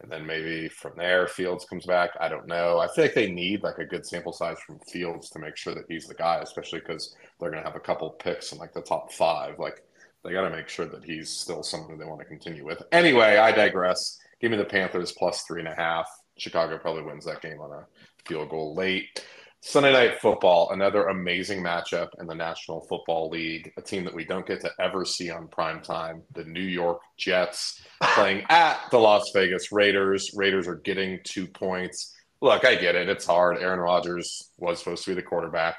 [0.00, 2.10] And then maybe from there, Fields comes back.
[2.20, 2.78] I don't know.
[2.78, 5.74] I feel like they need like a good sample size from Fields to make sure
[5.74, 8.72] that he's the guy, especially because they're going to have a couple picks in like
[8.72, 9.58] the top five.
[9.58, 9.82] Like
[10.24, 12.82] they got to make sure that he's still someone they want to continue with.
[12.92, 14.18] Anyway, I digress.
[14.40, 16.08] Give me the Panthers plus three and a half.
[16.36, 17.86] Chicago probably wins that game on a
[18.24, 19.24] field goal late.
[19.60, 24.24] Sunday night football, another amazing matchup in the National Football League, a team that we
[24.24, 26.22] don't get to ever see on prime time.
[26.34, 27.82] The New York Jets
[28.14, 30.30] playing at the Las Vegas Raiders.
[30.34, 32.14] Raiders are getting two points.
[32.40, 33.08] Look, I get it.
[33.08, 33.58] It's hard.
[33.58, 35.76] Aaron Rodgers was supposed to be the quarterback.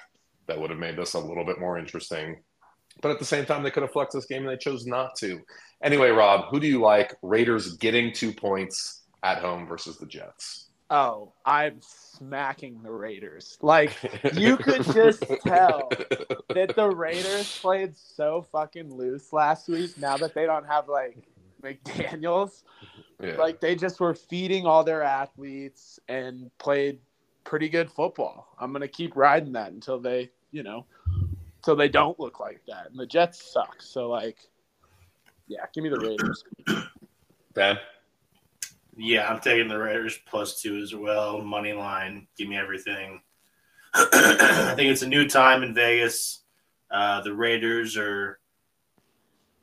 [0.48, 2.44] That would have made this a little bit more interesting.
[3.02, 5.16] But at the same time, they could have flexed this game and they chose not
[5.20, 5.40] to.
[5.82, 7.16] Anyway, Rob, who do you like?
[7.22, 10.69] Raiders getting two points at home versus the Jets.
[10.92, 13.58] Oh, I'm smacking the Raiders.
[13.62, 13.94] Like
[14.34, 15.90] You could just tell.
[16.50, 19.98] that the Raiders played so fucking loose last week.
[19.98, 21.18] Now that they don't have like
[21.62, 22.64] McDaniel's,
[23.22, 23.36] Yeah.
[23.36, 27.00] like they just were feeding all their athletes and played
[27.44, 28.48] pretty good football.
[28.60, 30.86] I'm gonna keep riding that until they, you know,
[31.58, 32.90] until they don't look like that.
[32.90, 33.82] And the Jets suck.
[33.82, 34.38] So like,
[35.48, 36.44] yeah, give me the Raiders.
[37.54, 37.78] Ben?
[39.02, 41.42] Yeah, I'm taking the Raiders plus two as well.
[41.42, 43.22] Money line, give me everything.
[43.94, 46.44] I think it's a new time in Vegas.
[46.92, 48.40] Uh, the Raiders are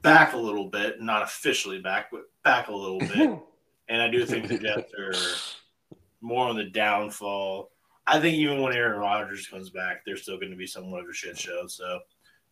[0.01, 3.39] back a little bit, not officially back, but back a little bit.
[3.91, 5.13] and I do think the Jets are
[6.23, 7.71] more on the downfall.
[8.07, 11.11] I think even when Aaron Rodgers comes back, they're still going to be somewhat of
[11.11, 11.67] a shit show.
[11.67, 12.01] So,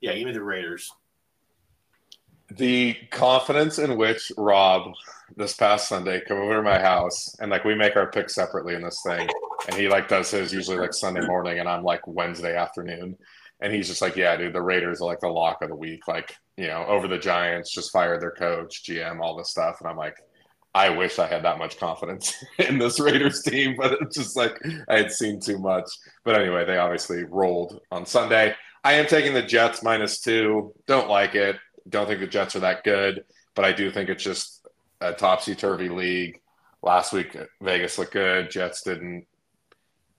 [0.03, 0.93] yeah, give me the Raiders.
[2.57, 4.93] The confidence in which Rob
[5.37, 8.75] this past Sunday come over to my house and like we make our picks separately
[8.75, 9.29] in this thing.
[9.67, 13.17] And he like does his usually like Sunday morning and I'm like Wednesday afternoon.
[13.61, 16.07] And he's just like yeah dude the Raiders are like the lock of the week.
[16.07, 19.77] Like you know over the Giants just fired their coach GM all this stuff.
[19.81, 20.19] And I'm like
[20.75, 24.61] I wish I had that much confidence in this Raiders team but it's just like
[24.89, 25.89] I had seen too much.
[26.25, 28.55] But anyway they obviously rolled on Sunday.
[28.85, 30.75] I am taking the Jets minus two.
[30.87, 31.57] Don't like it
[31.89, 34.67] don't think the Jets are that good, but I do think it's just
[35.01, 36.41] a topsy turvy league.
[36.83, 39.27] Last week, Vegas looked good, Jets didn't.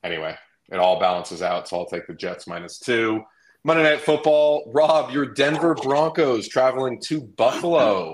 [0.04, 0.36] Anyway,
[0.72, 3.24] it all balances out, so I'll take the Jets minus two.
[3.64, 4.72] Monday Night Football.
[4.74, 8.14] Rob, your Denver Broncos traveling to Buffalo.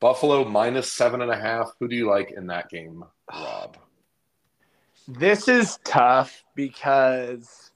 [0.00, 1.70] Buffalo minus seven and a half.
[1.78, 3.76] Who do you like in that game, Rob?
[5.06, 7.69] This is tough because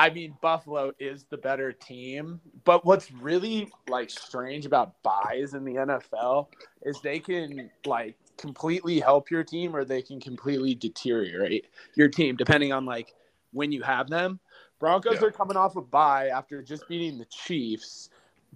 [0.00, 5.62] I mean Buffalo is the better team, but what's really like strange about buys in
[5.62, 6.46] the NFL
[6.80, 12.34] is they can like completely help your team or they can completely deteriorate your team
[12.34, 13.12] depending on like
[13.52, 14.40] when you have them.
[14.78, 15.26] Broncos Yeah.
[15.28, 18.08] are coming off a bye after just beating the Chiefs.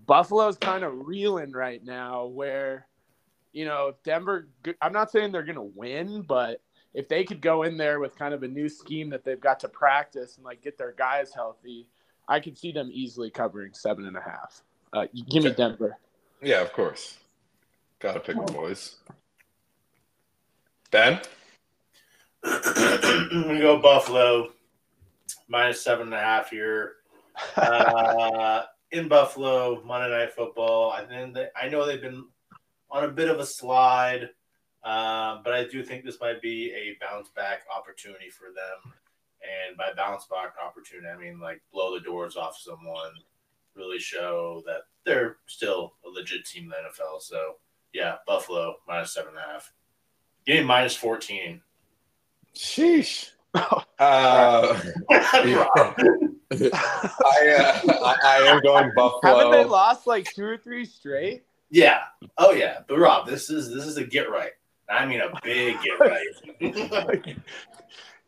[0.07, 2.87] Buffalo's kind of reeling right now where
[3.53, 4.49] you know, if Denver
[4.81, 6.63] I'm not saying they're going to win, but
[6.95, 9.61] if they could go in there with kind of a new scheme that they've got
[9.61, 11.89] to practice and like get their guys healthy,
[12.29, 14.63] I could see them easily covering seven and a half.
[14.93, 15.99] Uh, you- give me Denver.
[16.41, 17.19] Yeah, of course.
[17.99, 18.97] Gotta pick the boys.
[20.91, 21.21] Ben?
[22.45, 24.53] I'm gonna go Buffalo
[25.49, 26.95] minus seven and a half here.
[27.57, 30.93] Uh, in Buffalo, Monday Night Football.
[30.93, 32.27] I think that, I know they've been
[32.93, 34.29] on a bit of a slide,
[34.85, 38.93] um, but I do think this might be a bounce back opportunity for them.
[39.43, 43.13] And by bounce back opportunity, I mean like blow the doors off someone,
[43.75, 47.21] really show that they're still a legit team in the NFL.
[47.21, 47.57] So
[47.93, 49.73] yeah, Buffalo minus seven and a half.
[50.47, 51.61] Game minus fourteen.
[52.55, 53.31] Sheesh.
[53.99, 54.81] Uh,
[56.51, 56.71] Yeah.
[57.25, 59.39] I, uh, I, I am going Buffalo.
[59.39, 61.45] Haven't they lost like two or three straight?
[61.71, 62.01] Yeah.
[62.39, 62.81] Oh yeah.
[62.87, 64.53] But Rob, this is this is a get right.
[64.89, 67.37] I mean a big get right.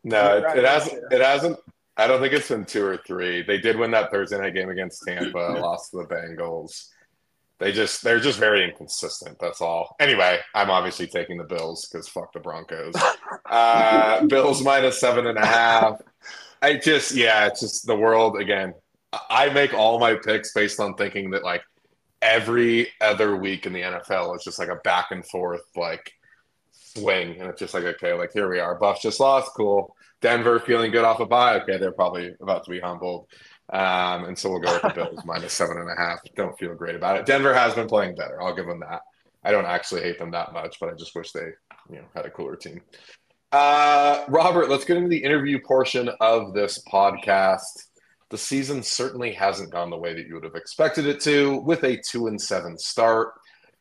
[0.03, 1.03] No, it, it hasn't.
[1.11, 1.57] It hasn't.
[1.97, 3.41] I don't think it's been two or three.
[3.41, 6.87] They did win that Thursday night game against Tampa, lost to the Bengals.
[7.59, 9.37] They just they're just very inconsistent.
[9.39, 9.95] That's all.
[9.99, 12.93] Anyway, I'm obviously taking the Bills because fuck the Broncos.
[13.45, 15.99] Uh, Bills minus seven and a half.
[16.61, 18.75] I just yeah, it's just the world again.
[19.29, 21.63] I make all my picks based on thinking that like
[22.21, 26.11] every other week in the NFL is just like a back and forth like
[27.01, 28.75] swing, and it's just like okay, like here we are.
[28.75, 29.95] Buffs just lost, cool.
[30.21, 31.59] Denver feeling good off a bye.
[31.61, 33.27] Okay, they're probably about to be humbled.
[33.69, 36.19] Um, and so we'll go with the Bills minus seven and a half.
[36.35, 37.25] Don't feel great about it.
[37.25, 38.41] Denver has been playing better.
[38.41, 39.01] I'll give them that.
[39.43, 41.51] I don't actually hate them that much, but I just wish they,
[41.89, 42.81] you know, had a cooler team.
[43.51, 47.87] Uh, Robert, let's get into the interview portion of this podcast.
[48.29, 51.83] The season certainly hasn't gone the way that you would have expected it to, with
[51.83, 53.33] a two and seven start.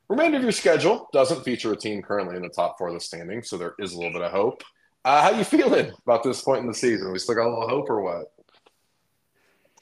[0.09, 3.01] Remainder of your schedule doesn't feature a team currently in the top four of the
[3.01, 4.63] standings, so there is a little bit of hope.
[5.05, 7.13] Uh, how you feeling about this point in the season?
[7.13, 8.33] We still got a little hope, or what?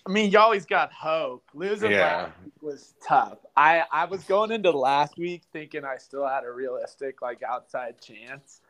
[0.07, 1.45] I mean, you always got hope.
[1.55, 2.01] Losing Yeah.
[2.01, 3.39] last week was tough.
[3.57, 8.01] I I was going into last week thinking I still had a realistic like outside
[8.01, 8.61] chance.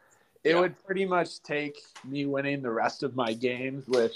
[0.44, 0.60] It Yeah.
[0.60, 4.14] would pretty much take me winning the rest of my games, which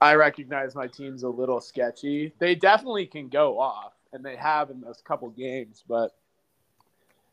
[0.00, 2.32] I recognize my team's a little sketchy.
[2.38, 6.12] They definitely can go off, and they have in those couple games, but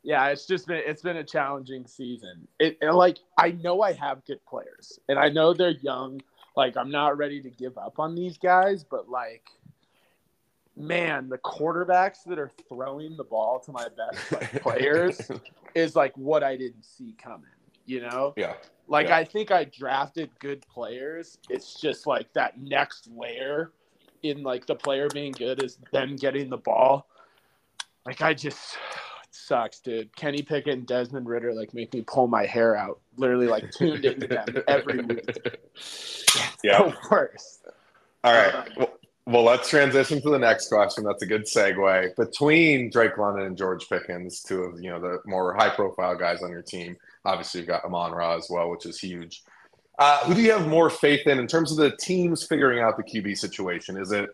[0.03, 2.47] yeah, it's just been it's been a challenging season.
[2.59, 6.21] It and, like I know I have good players, and I know they're young.
[6.55, 9.49] Like I'm not ready to give up on these guys, but like,
[10.75, 15.29] man, the quarterbacks that are throwing the ball to my best like, players
[15.75, 17.49] is like what I didn't see coming.
[17.85, 18.53] You know, yeah.
[18.87, 19.17] like Yeah.
[19.17, 21.39] I think I drafted good players.
[21.49, 23.71] It's just like that next layer
[24.23, 27.07] in like the player being good is them getting the ball.
[28.05, 28.77] Like I just
[29.31, 30.15] sucks, dude.
[30.15, 32.99] Kenny Pickett and Desmond Ridder like make me pull my hair out.
[33.17, 35.25] Literally like tuned into them every week.
[36.63, 36.83] Yeah.
[36.83, 37.67] The worst.
[38.23, 38.69] All right.
[38.77, 41.03] Well, well, let's transition to the next question.
[41.03, 42.15] That's a good segue.
[42.15, 46.49] Between Drake London and George Pickens, two of you know the more high-profile guys on
[46.49, 46.97] your team.
[47.25, 49.43] Obviously, you've got Amon Ra as well, which is huge.
[49.99, 52.97] Uh, who do you have more faith in in terms of the teams figuring out
[52.97, 53.97] the QB situation?
[53.97, 54.29] Is it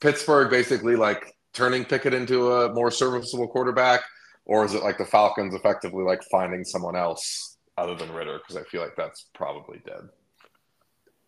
[0.00, 4.02] Pittsburgh basically like turning Pickett into a more serviceable quarterback,
[4.48, 8.38] or is it like the Falcons effectively like finding someone else other than Ridder?
[8.38, 10.08] Because I feel like that's probably dead.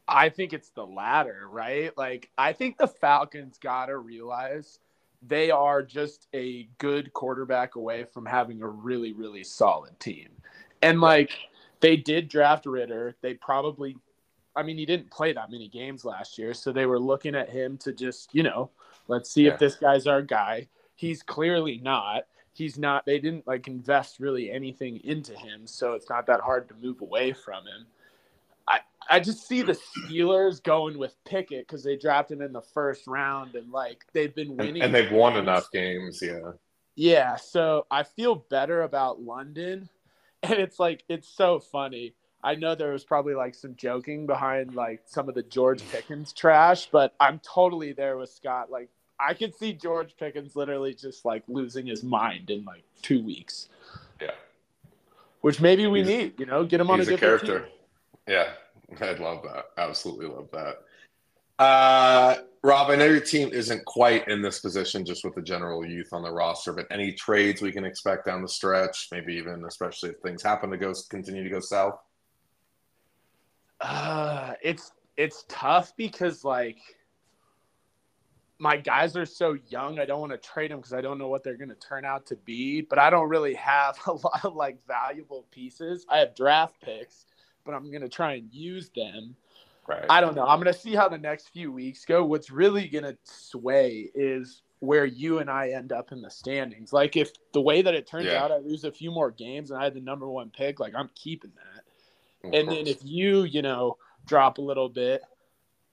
[0.09, 1.97] I think it's the latter, right?
[1.97, 4.81] Like I think the Falcons gotta realize
[5.23, 10.29] they are just a good quarterback away from having a really, really solid team.
[10.83, 11.31] And like
[11.81, 13.15] they did draft Ridder.
[13.21, 13.97] They probably
[14.57, 17.49] I mean, he didn't play that many games last year, so they were looking at
[17.49, 18.71] him to just, you know,
[19.07, 19.53] let's see Yeah.
[19.53, 20.67] if this guy's our guy.
[20.97, 22.25] He's clearly not.
[22.61, 26.69] He's not they didn't like invest really anything into him, so it's not that hard
[26.69, 27.87] to move away from him.
[28.69, 32.61] I I just see the Steelers going with Pickett because they drafted him in the
[32.61, 35.43] first round and like they've been And, winning and they've won games.
[35.43, 36.53] enough games, yeah.
[36.97, 39.89] Yeah, so I feel better about London.
[40.43, 42.15] And it's like it's so funny.
[42.43, 46.33] I know there was probably like some joking behind like some of the George Pickens
[46.33, 48.71] trash, but I'm totally there with Scott.
[48.71, 48.89] Like
[49.29, 53.69] I could see George Pickens literally just like losing his mind in like two weeks.
[54.21, 54.31] Yeah.
[55.43, 57.67] Which maybe we He's- need, you know, get him on He's a a different character.
[57.67, 57.75] team.
[58.29, 58.53] Yeah,
[59.01, 59.67] I'd love that.
[59.77, 60.83] Absolutely love that.
[61.59, 65.85] Uh, Rob, I know your team isn't quite in this position just with the general
[65.85, 69.65] youth on the roster, but any trades we can expect down the stretch, maybe even
[69.67, 71.99] especially if things happen to go continue to go south.
[73.81, 76.79] Uh, it's it's tough because like
[78.61, 79.99] my guys are so young.
[79.99, 82.05] I don't want to trade them because I don't know what they're going to turn
[82.05, 82.83] out to be.
[82.83, 86.07] But I don't really have a lot of like valuable pieces.
[86.09, 87.25] I have draft picks,
[87.65, 89.35] but I'm going to try and use them.
[89.89, 90.05] Right.
[90.09, 90.47] I don't know.
[90.47, 92.25] I'm going to see how the next few weeks go.
[92.25, 96.93] What's really going to sway is where you and I end up in the standings.
[96.93, 98.45] Like if the way that it turns Yeah.
[98.45, 100.95] out, I lose a few more games and I had the number one pick, like
[100.95, 102.49] I'm keeping that.
[102.49, 103.97] Of And then if you, you know,
[104.27, 105.23] drop a little bit,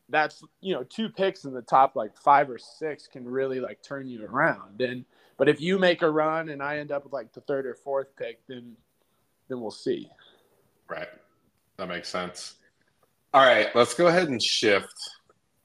[0.10, 3.82] that's you know, two picks in the top like five or six can really like
[3.84, 4.82] turn you around.
[4.82, 5.06] And
[5.38, 7.76] but if you make a run and I end up with like the third or
[7.76, 8.76] fourth pick, then
[9.50, 10.10] then we'll see.
[10.90, 11.08] Right.
[11.78, 12.56] That makes sense.
[13.34, 14.94] All right, let's go ahead and shift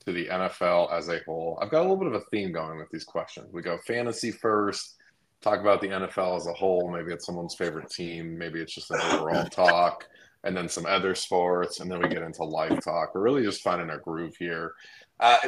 [0.05, 1.59] to the NFL as a whole.
[1.63, 3.53] I've got a little bit of a theme going with these questions.
[3.53, 4.97] We go fantasy first,
[5.41, 6.91] talk about the NFL as a whole.
[6.91, 10.07] Maybe it's someone's favorite team, maybe it's just an overall talk,
[10.45, 13.15] and then some other sports, and then we get into life talk.
[13.15, 14.75] We're really just finding our groove here.
[15.21, 15.39] Uh,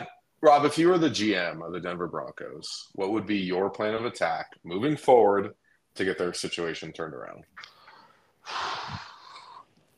[0.40, 3.94] Rob, if you were the GM of the Denver Broncos, what would be your plan
[3.94, 5.54] of attack moving forward
[5.94, 7.44] to get their situation turned around?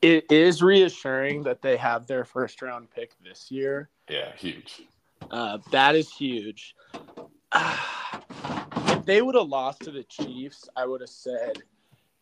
[0.01, 3.89] It is reassuring that they have their first round pick this year.
[4.09, 4.83] Yeah, huge.
[5.31, 6.75] Uh, that is huge.
[7.55, 11.63] if they would have lost to the Chiefs, I would have said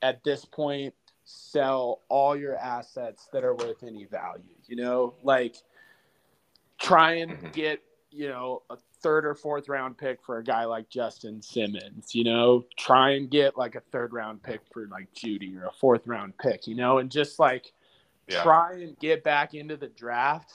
[0.01, 0.93] at this point,
[1.25, 4.43] sell all your assets that are worth any value.
[4.67, 5.57] You know, like
[6.79, 7.53] try and Mhm.
[7.53, 12.15] get, you know, a third or fourth round pick for a guy like Justin Simmons,
[12.15, 15.71] you know, try and get like a third round pick for like Jeudy or a
[15.71, 17.73] fourth round pick, you know, and just like
[18.27, 18.41] Yeah.
[18.41, 20.53] try and get back into the draft.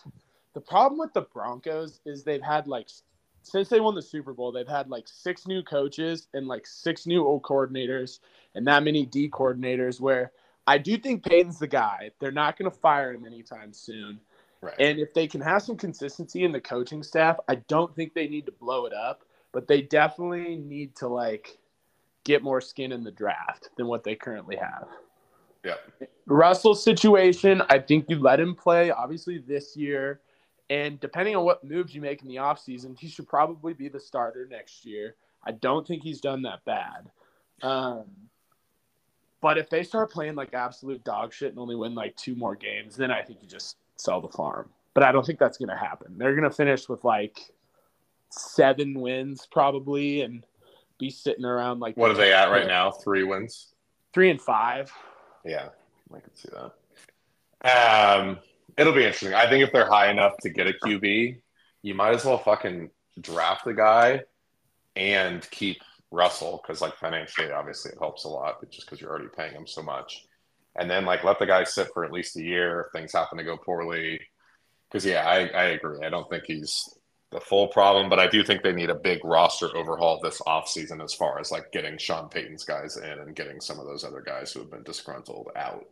[0.55, 2.89] The problem with the Broncos is they've had like
[3.43, 7.07] since they won the Super Bowl, they've had like six new coaches and like six
[7.07, 8.21] new old coordinators
[8.55, 10.33] and that many D coordinators where
[10.71, 12.13] I do think Payton's the guy.
[12.21, 14.21] They're not going to fire him anytime soon.
[14.61, 14.75] Right.
[14.79, 18.29] And if they can have some consistency in the coaching staff, I don't think they
[18.29, 21.59] need to blow it up, but they definitely need to like
[22.23, 24.87] get more skin in the draft than what they currently have.
[25.65, 25.75] yeah.
[26.27, 30.21] Russell's situation, I think you let him play obviously this year.
[30.69, 33.99] And depending on what moves you make in the offseason, he should probably be the
[33.99, 35.17] starter next year.
[35.43, 37.11] I don't think he's done that bad.
[37.61, 38.05] Um,
[39.41, 42.55] but if they start playing like absolute dog shit and only win like two more
[42.55, 44.71] games, then I think you just sell the farm.
[44.95, 46.19] But I don't think that's going to happen.
[46.19, 47.41] They're going to finish with like
[48.31, 50.45] seven wins probably and
[50.99, 52.91] be sitting around like What are they at right now?
[52.91, 53.69] Three wins.
[54.13, 54.93] Three and five.
[55.45, 55.69] Yeah,
[56.15, 56.73] I can see that.
[57.63, 58.39] Um,
[58.77, 59.35] it'll be interesting.
[59.35, 61.41] I think if they're high enough to get a QB,
[61.83, 64.23] you might as well fucking draft the guy
[64.97, 65.79] and keep
[66.11, 69.67] Russell because, like, financially, obviously, it helps a lot, just because you're already paying him
[69.67, 70.27] so much.
[70.77, 73.39] And then, like, let the guy sit for at least a year if things happen
[73.39, 74.21] to go poorly.
[74.89, 76.05] Because, yeah, I, I agree.
[76.05, 76.99] I don't think he's
[77.31, 81.03] the full problem, but I do think they need a big roster overhaul this offseason
[81.03, 84.21] as far as like getting Sean Payton's guys in and getting some of those other
[84.21, 85.87] guys who have been disgruntled out.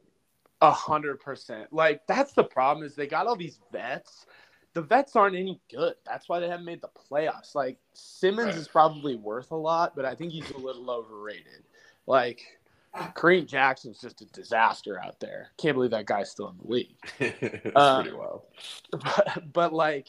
[0.61, 1.73] A hundred percent.
[1.73, 4.27] Like that's the problem is they got all these vets.
[4.79, 5.95] The vets aren't any good.
[6.07, 7.57] That's why they haven't made the playoffs.
[7.57, 8.57] Like Simmons Right.
[8.57, 11.64] is probably worth a lot, but I think he's a little overrated.
[12.07, 12.43] Like
[12.95, 15.49] Kareem Jackson's just a disaster out there.
[15.57, 16.95] Can't believe that guy's still in the league.
[17.18, 18.43] it's Uh, pretty wild.
[18.93, 20.07] But, but like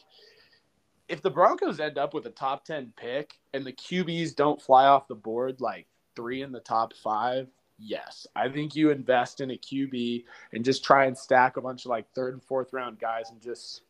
[1.08, 4.86] if the Broncos end up with a top 10 pick and the QBs don't fly
[4.86, 7.48] off the board like 3 in the top 5,
[7.80, 8.28] yes.
[8.36, 11.90] I think you invest in a QB and just try and stack a bunch of
[11.90, 13.82] like third and fourth round guys and just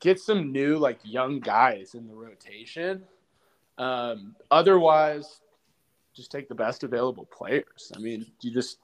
[0.00, 3.02] get some new like young guys in the rotation.
[3.78, 5.40] Um, otherwise,
[6.14, 7.92] just take the best available players.
[7.94, 8.78] I mean, you just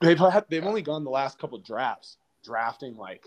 [0.00, 3.24] they've had, they've only gone the last couple drafts drafting like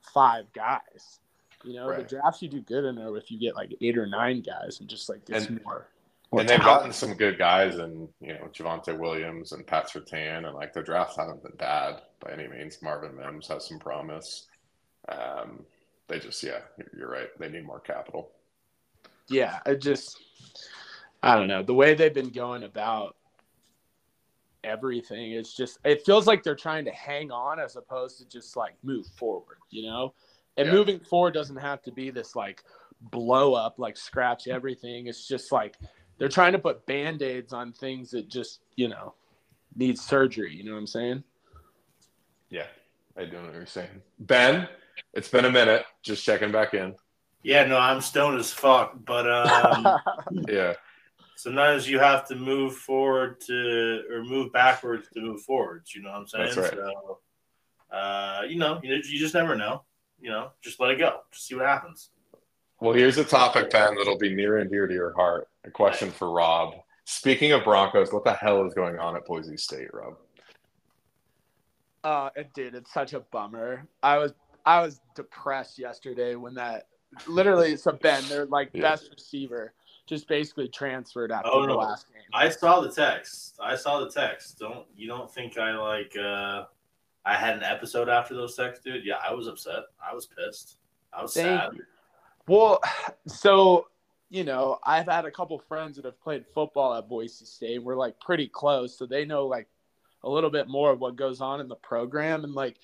[0.00, 1.20] five guys.
[1.64, 1.98] You know, Right.
[2.08, 4.78] the drafts you do good in are if you get like eight or nine guys
[4.80, 5.88] and just like get And- some more.
[6.32, 6.78] more And they've talent.
[6.80, 10.82] gotten some good guys, and you know Javonte Williams and Pat Surtain, and like their
[10.82, 12.80] drafts haven't been bad by any means.
[12.82, 14.46] Marvin Mims has some promise.
[15.08, 15.66] Um,
[16.10, 16.60] they just, yeah,
[16.96, 17.28] you're right.
[17.38, 18.32] They need more capital.
[19.28, 20.20] yeah, I just
[21.22, 23.16] I don't know the way they've been going about
[24.64, 25.32] everything.
[25.32, 28.74] It's just it feels like they're trying to hang on as opposed to just like
[28.82, 30.12] move forward, you know?
[30.56, 30.74] And Yeah.
[30.74, 32.64] moving forward doesn't have to be this like
[33.00, 35.06] blow up, like scratch everything.
[35.06, 35.78] It's just like
[36.18, 39.14] they're trying to put band-aids on things that just, you know,
[39.76, 40.54] need surgery.
[40.54, 41.24] You know what I'm saying?
[42.50, 42.66] Yeah,
[43.16, 44.02] I don't know what you're saying.
[44.18, 44.68] Ben,
[45.14, 45.84] it's been a minute.
[46.02, 46.94] Just checking back in.
[47.42, 49.98] Yeah, no, I'm stoned as fuck, but um,
[50.48, 50.74] Yeah,
[51.36, 55.94] sometimes you have to move forward to or move backwards to move forwards.
[55.94, 56.44] You know what I'm saying?
[56.54, 56.74] That's right.
[56.74, 57.18] So,
[57.90, 59.84] uh, you know, you, you just never know.
[60.20, 61.20] You know, just let it go.
[61.32, 62.10] Just see what happens.
[62.80, 65.48] Well, here's a topic, Ben, that'll be near and dear to your heart.
[65.64, 66.74] A question for Rob.
[67.04, 70.14] Speaking of Broncos, what the hell is going on at Boise State, Rob?
[72.02, 72.74] Uh, it did.
[72.74, 73.86] It's such a bummer.
[74.02, 74.32] I was
[74.66, 76.88] I was depressed yesterday when that
[77.26, 78.82] literally so Ben, their like Yeah.
[78.82, 79.72] best receiver,
[80.06, 81.76] just basically transferred after Oh, the no.
[81.76, 82.22] last game.
[82.32, 83.56] I saw the text.
[83.60, 84.58] I saw the text.
[84.58, 86.64] Don't you don't think I like uh
[87.24, 89.04] I had an episode after those texts, dude?
[89.04, 89.84] Yeah, I was upset.
[90.02, 90.78] I was pissed.
[91.12, 91.72] I was Thank sad.
[91.74, 91.84] you.
[92.46, 92.80] Well,
[93.26, 93.86] so
[94.32, 97.82] you know, I've had a couple friends that have played football at Boise State.
[97.82, 99.66] We're like pretty close, so they know like
[100.22, 102.76] a little bit more of what goes on in the program and like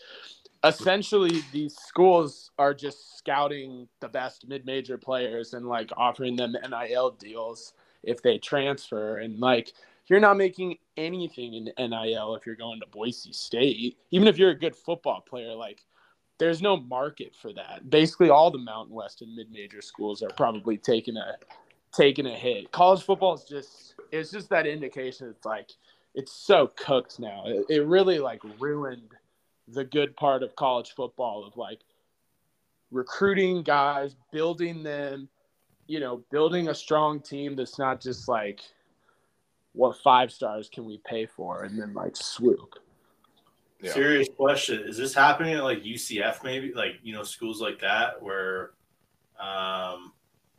[0.64, 7.10] essentially these schools are just scouting the best mid-major players and like offering them NIL
[7.12, 9.18] deals if they transfer.
[9.18, 9.72] And like
[10.06, 13.98] you're not making anything in NIL if you're going to Boise State.
[14.10, 15.84] Even if you're a good football player like
[16.38, 17.88] there's no market for that.
[17.88, 21.36] Basically all the Mountain West and mid-major schools are probably taking a
[21.92, 22.70] taking a hit.
[22.72, 25.28] College football is just it's just that indication.
[25.28, 25.70] It's like
[26.14, 27.44] it's so cooked now.
[27.46, 29.15] It, it really like ruined
[29.68, 31.80] the good part of college football of like
[32.90, 35.28] recruiting guys, building them,
[35.86, 38.60] you know, building a strong team that's not just like
[39.72, 42.74] what five stars can we pay for and then like swoop.
[43.80, 43.92] Yeah.
[43.92, 44.84] Serious question.
[44.86, 46.72] Is this happening at like UCF maybe?
[46.72, 48.70] Like, you know, schools like that where
[49.38, 50.12] um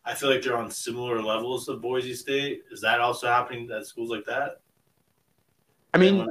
[0.06, 2.64] I feel like they're on similar levels of Boise State.
[2.72, 4.62] Is that also happening at schools like that?
[5.94, 6.30] I mean,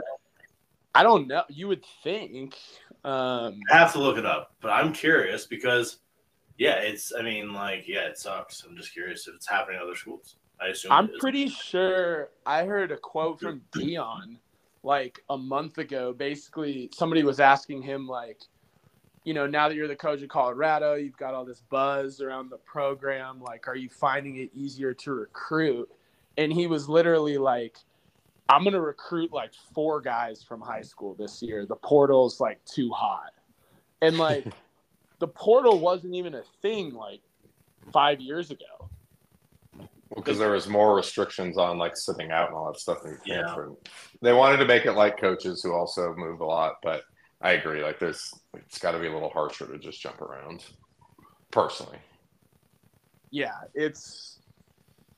[0.96, 1.42] I don't know.
[1.48, 2.56] You would think.
[3.04, 5.98] Um, I have to look it up, but I'm curious because,
[6.56, 7.12] yeah, it's.
[7.16, 8.64] I mean, like, yeah, it sucks.
[8.64, 10.36] I'm just curious if it's happening at other schools.
[10.58, 10.92] I assume.
[10.92, 14.38] I'm pretty sure I heard a quote from Deion
[14.82, 16.14] like a month ago.
[16.14, 18.40] Basically, somebody was asking him like,
[19.24, 22.48] you know, now that you're the coach of Colorado, you've got all this buzz around
[22.48, 23.42] the program.
[23.42, 25.90] Like, are you finding it easier to recruit?
[26.38, 27.76] And he was literally like,
[28.48, 31.66] I'm gonna recruit like four guys from high school this year.
[31.66, 33.32] The portal's like too hot,
[34.02, 34.44] and like
[35.18, 37.20] the portal wasn't even a thing like
[37.92, 38.64] five years ago.
[40.14, 43.66] Because there was more restrictions on like sitting out and all that stuff in Yeah.
[44.22, 47.02] They wanted to make it like coaches who also move a lot, but
[47.40, 47.82] I agree.
[47.82, 50.64] Like, there's it's got to be a little harsher to just jump around.
[51.50, 51.98] Personally,
[53.30, 54.35] yeah, it's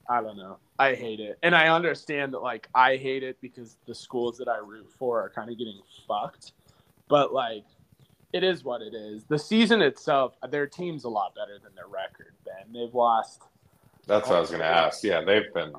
[0.08, 0.58] I don't know.
[0.78, 1.38] I hate it.
[1.42, 5.20] And I understand that like I hate it because the schools that I root for
[5.20, 6.52] are kind of getting fucked.
[7.08, 7.64] But like
[8.32, 9.24] it is what it is.
[9.24, 12.72] The season itself, their team's a lot better than their record, Ben.
[12.72, 13.42] They've lost
[14.08, 15.04] that's what I was going to ask.
[15.04, 15.72] Yeah, they've been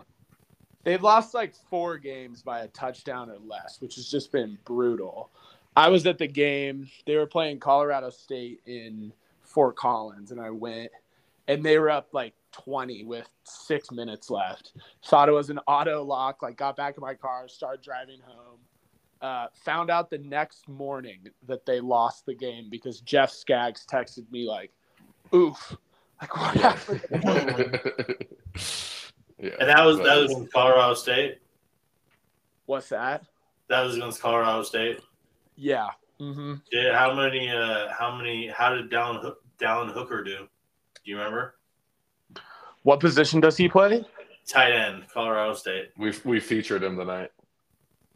[0.83, 5.31] they've lost like four games by a touchdown or less, which has just been brutal.
[5.75, 6.89] I was at the game.
[7.05, 9.11] They were playing Colorado State in
[9.43, 10.91] Fort Collins, and I went,
[11.49, 14.71] and they were up like 20 with six minutes left.
[15.05, 16.41] Thought it was an auto lock.
[16.41, 18.59] Like, got back in my car, started driving home.
[19.21, 24.31] Uh, found out the next morning that they lost the game because Jeff Skaggs texted
[24.31, 24.71] me like,
[25.35, 25.75] "Oof,
[26.21, 27.01] like what happened?"
[29.37, 31.39] yeah, And that was but- that was in Colorado State.
[32.65, 33.25] What's that?
[33.67, 35.01] That was against Colorado State.
[35.57, 35.89] Yeah.
[36.21, 36.55] Mm-hmm.
[36.71, 37.49] Yeah, how many?
[37.49, 38.47] Uh, how many?
[38.47, 40.47] How did Down Hook, Dallin Holker do?
[41.09, 41.55] Do you remember?
[42.83, 44.05] What position does he play?
[44.47, 45.89] Tight end, Colorado State.
[45.97, 47.31] we we featured him tonight.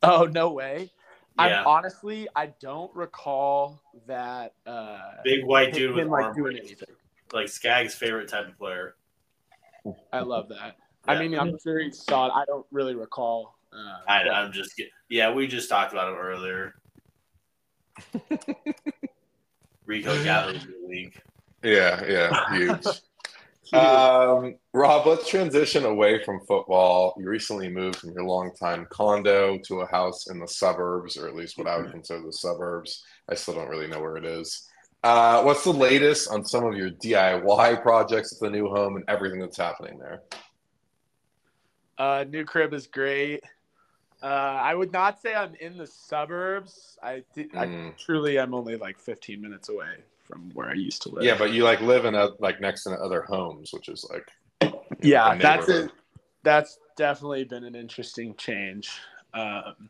[0.04, 0.92] Oh no way!
[1.40, 4.54] Yeah, I'm honestly, I don't recall that.
[4.68, 6.88] Uh, big white dude with like arm doing anything.
[7.34, 8.94] like Skaggs' favorite type of player.
[10.12, 10.76] I love that.
[11.08, 12.34] I mean, I'm sure he saw it.
[12.36, 13.58] I don't really recall.
[13.74, 14.80] Uh, I, I'm just
[15.10, 15.34] yeah.
[15.34, 16.76] We just talked about him earlier.
[19.88, 21.20] Rico Gallery's in the league.
[21.64, 22.86] Yeah, yeah, huge.
[23.74, 27.16] um, Rob, let's transition away from football.
[27.18, 31.36] You recently moved from your longtime condo to a house in the suburbs, or at
[31.36, 33.04] least what I would consider the suburbs.
[33.30, 34.68] I still don't really know where it is.
[35.04, 39.06] Uh, what's the latest on some of your DIY projects at the new home and
[39.08, 40.22] everything that's happening there?
[41.98, 43.42] uh, new crib is great.
[44.22, 46.98] Uh, I would not say I'm in the suburbs.
[47.04, 47.98] I, th- I Mm.
[47.98, 51.24] truly am only like 15 minutes away from where I used to live.
[51.24, 54.28] Yeah, but you like live in a like next to other homes, which is like
[54.62, 55.92] you know, yeah, a that's it.
[56.44, 58.92] That's definitely been an interesting change.
[59.34, 59.90] Um,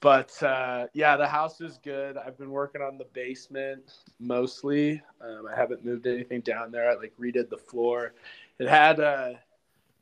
[0.00, 2.16] but uh, yeah, the house is good.
[2.16, 5.02] I've been working on the basement mostly.
[5.20, 6.90] Um, I haven't moved anything down there.
[6.90, 8.14] I like redid the floor.
[8.58, 9.32] It had uh,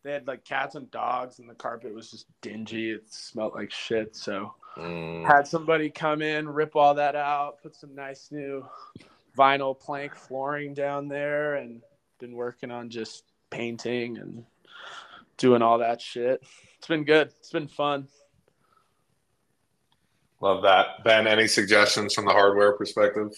[0.02, 2.90] they had like cats and dogs, and the carpet was just dingy.
[2.90, 4.14] It smelled like shit.
[4.16, 5.24] So Mm.
[5.24, 8.66] had somebody come in, rip all that out, put some nice new
[9.36, 11.82] vinyl plank flooring down there, and
[12.18, 14.44] been working on just painting and
[15.36, 16.42] doing all that shit.
[16.78, 17.28] It's been good.
[17.38, 18.08] It's been fun.
[20.40, 21.02] Love that.
[21.04, 23.30] Ben, any suggestions from the hardware perspective?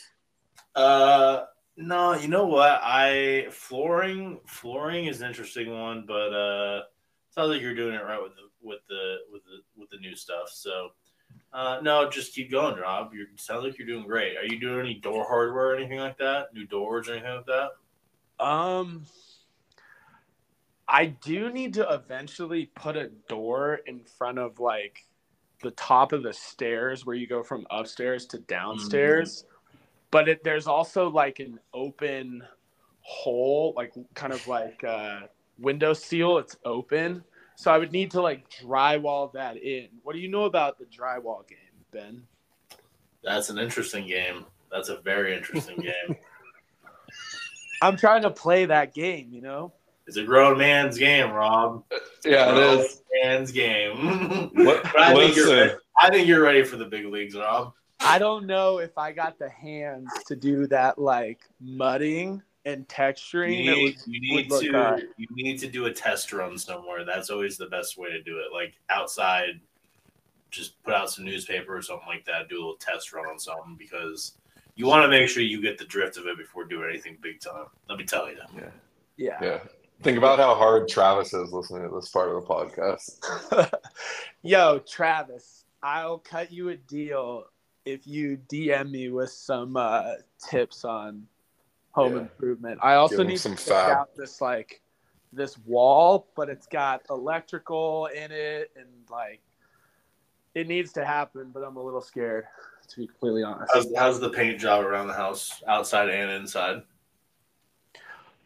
[0.74, 1.44] Uh,
[1.76, 2.80] no, you know what?
[2.82, 6.82] I flooring flooring is an interesting one, but uh,
[7.30, 10.16] sounds like you're doing it right with the with the with the with the new
[10.16, 10.48] stuff.
[10.52, 10.88] So,
[11.56, 13.14] uh, no, just keep going, Rob.
[13.14, 14.36] You sound like you're doing great.
[14.36, 16.52] Are you doing any door hardware or anything like that?
[16.52, 18.44] New doors or anything like that?
[18.44, 19.06] Um,
[20.86, 25.06] I do need to eventually put a door in front of like
[25.62, 29.46] the top of the stairs where you go from upstairs to downstairs.
[30.10, 32.42] But it, there's also like an open
[33.00, 36.36] hole, like kind of like a window seal.
[36.36, 37.24] It's open,
[37.56, 39.88] so I would need to like drywall that in.
[40.02, 41.58] What do you know about the drywall game,
[41.90, 42.22] Ben?
[43.24, 44.44] That's an interesting game.
[44.70, 46.16] That's a very interesting game.
[47.82, 49.72] I'm trying to play that game, you know.
[50.06, 51.82] It's a grown man's game, Rob.
[51.92, 53.02] Uh, yeah, grown it is.
[53.22, 54.50] man's game.
[54.54, 55.74] What- I think you're ready.
[56.00, 57.72] I think you're ready for the big leagues, Rob.
[58.00, 62.84] I don't know if I got the hands to do that like mudding and You
[62.86, 63.66] texturing.
[63.66, 65.02] that need, would- you need would look to hard.
[65.16, 67.04] you need to do a test run somewhere.
[67.06, 68.52] That's always the best way to do it.
[68.52, 69.60] Like outside,
[70.50, 72.48] just put out some newspaper or something like that.
[72.50, 74.32] Do a little test run on something because
[74.74, 77.40] you want to make sure you get the drift of it before doing anything big
[77.40, 77.66] time.
[77.88, 78.36] Let me tell you.
[79.16, 79.38] yeah.
[79.42, 79.60] Yeah.
[80.02, 83.70] Think about how hard Travis is listening to this part of the podcast.
[84.42, 87.44] Yo, Travis, I'll cut you a deal
[87.86, 90.12] if you DM me with some uh,
[90.50, 91.26] tips on
[91.96, 92.20] home Yeah.
[92.20, 92.78] improvement.
[92.82, 93.98] I also need some to check fab.
[93.98, 94.82] out this like
[95.32, 99.40] this wall, but it's got electrical in it and like
[100.54, 102.46] it needs to happen, but I'm a little scared
[102.88, 103.72] to be completely honest.
[103.74, 106.82] How's, how's the paint job around the house, outside and inside?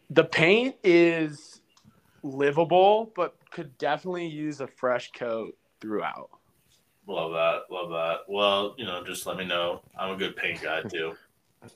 [0.09, 1.61] The paint is
[2.23, 6.29] livable, but could definitely use a fresh coat throughout.
[7.07, 7.61] Love that.
[7.69, 8.19] Love that.
[8.27, 9.81] Well, you know, just let me know.
[9.97, 11.13] I'm a good paint guy too.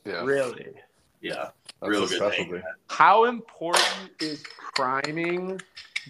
[0.03, 0.23] Yeah.
[0.23, 0.73] Really?
[1.21, 1.49] Yeah.
[1.81, 2.61] That's real good specialty.
[2.89, 4.43] How important is
[4.75, 5.61] priming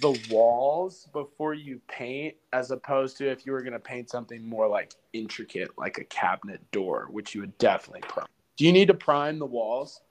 [0.02, 4.48] the walls before you paint as opposed to if you were going to paint something
[4.48, 8.28] more like intricate like a cabinet door, which you would definitely prime?
[8.58, 10.02] Do you need to prime the walls?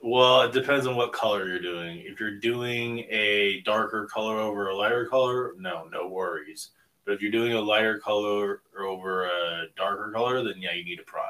[0.00, 2.02] Well, it depends on what color you're doing.
[2.04, 6.70] If you're doing a darker color over a lighter color, no, no worries.
[7.04, 10.96] But if you're doing a lighter color over a darker color, then yeah, you need
[10.96, 11.24] to prime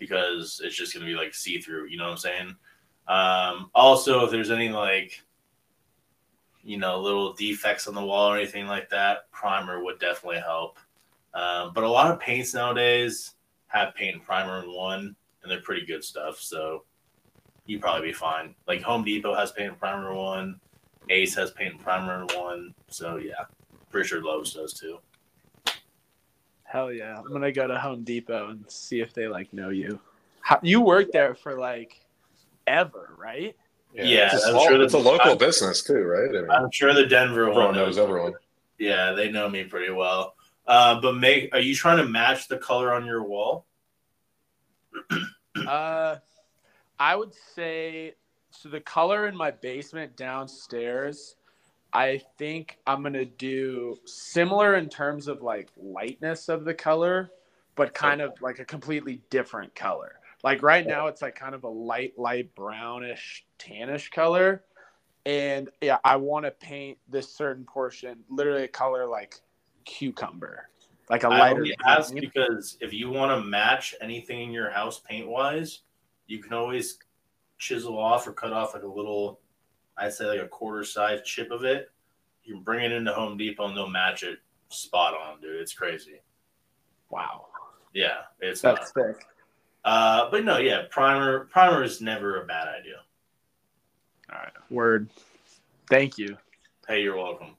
[0.00, 1.88] because it's just going to be like see through.
[1.88, 2.56] You know what I'm saying?
[3.06, 5.22] Um, also, if there's any like,
[6.64, 10.78] you know, little defects on the wall or anything like that, primer would definitely help.
[11.34, 13.34] Um, but a lot of paints nowadays
[13.68, 16.40] have paint and primer in one, and they're pretty good stuff.
[16.40, 16.84] So
[17.66, 18.54] you'd probably be fine.
[18.66, 20.60] Like Home Depot has paint and primer in one,
[21.08, 22.74] Ace has paint and primer in one.
[22.88, 23.44] So yeah,
[23.90, 24.98] pretty sure Lowe's does too.
[26.70, 27.16] Hell yeah.
[27.18, 29.98] I'm going to go to Home Depot and see if they like know you.
[30.40, 32.00] How, you worked there for like
[32.66, 33.56] ever, right?
[33.92, 36.28] Yeah, it's a, I'm small- sure it's a local I'm- business too, right?
[36.28, 38.34] I mean, I'm sure the Denver everyone one knows everyone.
[38.78, 40.34] Yeah, they know me pretty well.
[40.66, 43.66] Uh, but make are you trying to match the color on your wall?
[45.66, 46.16] Uh,
[46.98, 48.14] I would say
[48.50, 48.68] so.
[48.68, 51.34] The color in my basement downstairs,
[51.92, 57.30] I think I'm gonna do similar in terms of like lightness of the color,
[57.74, 60.20] but kind of like a completely different color.
[60.42, 64.64] Like right now, it's like kind of a light, light brownish, tannish color.
[65.26, 69.40] And yeah, I want to paint this certain portion, literally a color like
[69.84, 70.68] cucumber,
[71.10, 71.56] like a lighter.
[71.56, 75.80] only ask because if you want to match anything in your house paint wise,
[76.26, 76.98] you can always
[77.58, 79.39] chisel off or cut off like a little,
[80.00, 81.90] I'd say like a quarter size chip of it.
[82.44, 84.38] You can bring it into Home Depot and they'll match it
[84.70, 85.60] spot on, dude.
[85.60, 86.20] It's crazy.
[87.10, 87.46] Wow,
[87.92, 88.76] Yeah, it's not.
[88.76, 89.26] that's thick.
[89.84, 92.96] Uh, but no, yeah, primer primer is never a bad idea.
[94.32, 95.08] All right, word.
[95.88, 96.36] Thank you.
[96.86, 97.56] Hey, you're welcome.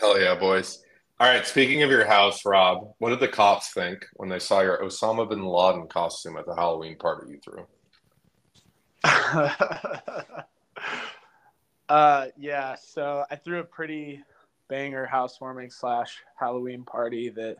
[0.00, 0.82] Hell yeah, boys.
[1.20, 1.46] All right.
[1.46, 5.28] Speaking of your house, Rob, what did the cops think when they saw your Osama
[5.28, 7.66] bin Laden costume at the Halloween party you threw?
[11.88, 12.74] uh, yeah.
[12.74, 14.22] So I threw a pretty
[14.68, 17.56] banger housewarming slash Halloween party that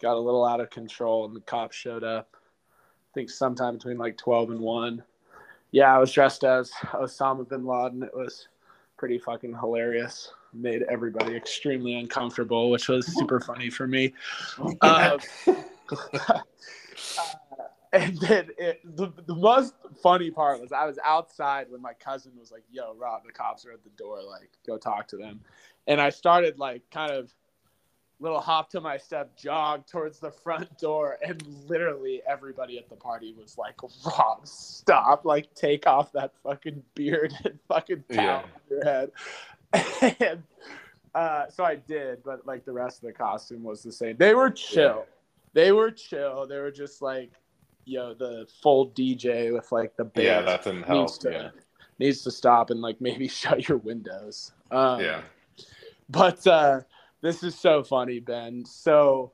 [0.00, 2.34] got a little out of control, and the cops showed up.
[2.34, 5.02] I think sometime between like twelve and one.
[5.72, 8.02] Yeah, I was dressed as Osama bin Laden.
[8.02, 8.48] It was
[8.96, 10.32] pretty fucking hilarious.
[10.52, 14.14] Made everybody extremely uncomfortable, which was super funny for me.
[14.82, 15.18] Um,
[17.96, 22.32] and then it, the, the most funny part was I was outside when my cousin
[22.38, 24.22] was like, "Yo, Rob, the cops are at the door.
[24.22, 25.40] Like, go talk to them."
[25.86, 27.32] And I started like kind of
[28.18, 32.96] little hop to my step jog towards the front door and literally everybody at the
[32.96, 33.74] party was like
[34.06, 38.42] rob stop like take off that fucking beard and fucking towel yeah.
[38.42, 39.10] on your head
[40.20, 40.42] and
[41.14, 44.34] uh, so i did but like the rest of the costume was the same they
[44.34, 45.14] were chill yeah.
[45.52, 47.32] they were chill they were just like
[47.86, 51.48] yo the full dj with like the band yeah that didn't help needs to, yeah.
[51.98, 55.22] needs to stop and like maybe shut your windows um, yeah
[56.10, 56.80] but uh
[57.26, 58.64] this is so funny, Ben.
[58.64, 59.32] So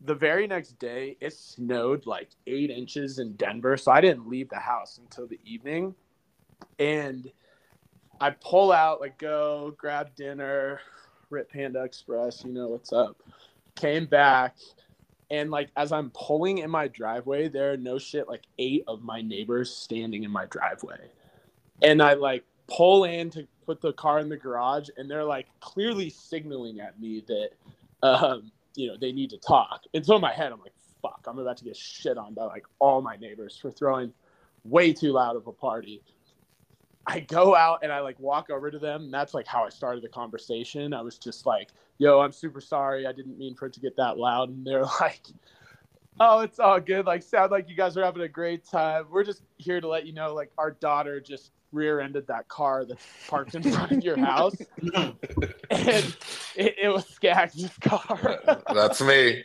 [0.00, 3.76] the very next day, it snowed like eight inches in Denver.
[3.76, 5.94] So I didn't leave the house until the evening.
[6.78, 7.30] And
[8.20, 10.80] I pull out, like, go grab dinner,
[11.30, 13.16] Rip Panda Express, you know what's up.
[13.74, 14.56] Came back.
[15.32, 19.02] And like as I'm pulling in my driveway, there are no shit like eight of
[19.02, 21.08] my neighbors standing in my driveway.
[21.80, 25.46] And I like pull in to put the car in the garage and they're like
[25.60, 27.50] clearly signaling at me that
[28.02, 29.80] um, you know they need to talk.
[29.94, 32.44] And so in my head i'm like fuck i'm about to get shit on by
[32.44, 34.12] like all my neighbors for throwing
[34.64, 36.02] way too loud of a party.
[37.06, 39.70] I go out and i like walk over to them and that's like how i
[39.70, 40.92] started the conversation.
[40.92, 41.70] I was just like
[42.02, 44.84] yo i'm super sorry i didn't mean for it to get that loud and they're
[45.00, 45.22] like
[46.18, 49.24] oh it's all good like sound like you guys are having a great time we're
[49.24, 53.54] just here to let you know like our daughter just rear-ended that car that's parked
[53.54, 54.54] in front of your house,
[54.94, 55.16] and
[56.54, 58.38] it, it was Skaggs' car.
[58.74, 59.42] that's me.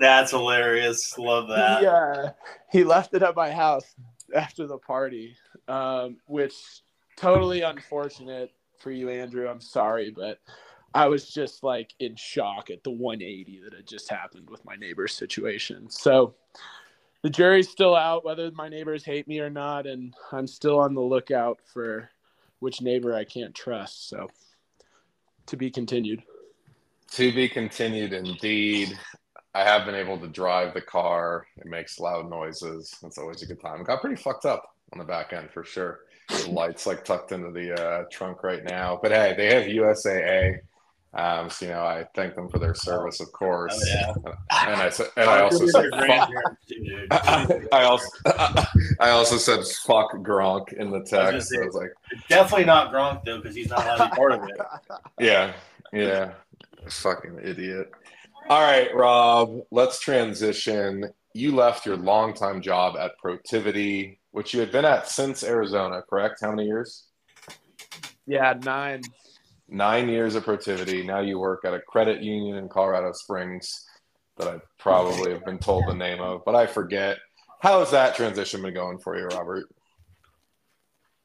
[0.00, 1.16] That's hilarious.
[1.16, 1.82] Love that.
[1.82, 2.32] Yeah, he, uh,
[2.72, 3.94] he left it at my house
[4.34, 5.36] after the party,
[5.68, 6.54] um, which
[7.16, 9.48] totally unfortunate for you, Andrew.
[9.48, 10.40] I'm sorry, but
[10.94, 14.74] I was just like in shock at the 180 that had just happened with my
[14.74, 15.88] neighbor's situation.
[15.88, 16.34] So
[17.22, 20.94] the jury's still out whether my neighbors hate me or not, and I'm still on
[20.94, 22.10] the lookout for
[22.58, 24.08] which neighbor I can't trust.
[24.08, 24.28] So
[25.46, 26.22] to be continued.
[27.12, 28.98] To be continued, indeed.
[29.54, 31.46] I have been able to drive the car.
[31.56, 32.94] It makes loud noises.
[33.02, 33.80] It's always a good time.
[33.80, 36.00] It got pretty fucked up on the back end for sure.
[36.28, 38.98] The lights like tucked into the uh, trunk right now.
[39.02, 40.60] But hey, they have USAA.
[41.12, 43.74] Um, so you know, I thank them for their service, of course.
[43.74, 44.66] Oh, yeah.
[44.66, 46.30] And I said, and I also said, fuck.
[47.72, 48.08] I also,
[49.00, 51.14] I also said, fuck Gronk in the text.
[51.14, 51.90] I was, say, I was like,
[52.28, 54.56] definitely not Gronk though, because he's not allowed to be part of it.
[55.18, 55.52] Yeah,
[55.92, 56.32] yeah,
[56.88, 57.90] fucking idiot.
[58.48, 61.10] All right, Rob, let's transition.
[61.34, 66.38] You left your longtime job at Protiviti, which you had been at since Arizona, correct?
[66.40, 67.06] How many years?
[68.26, 69.02] Yeah, nine
[69.70, 71.04] nine years of Protiviti.
[71.04, 73.86] Now you work at a credit union in Colorado Springs
[74.36, 77.18] that I probably have been told the name of, but I forget.
[77.60, 79.66] How has that transition been going for you, Robert?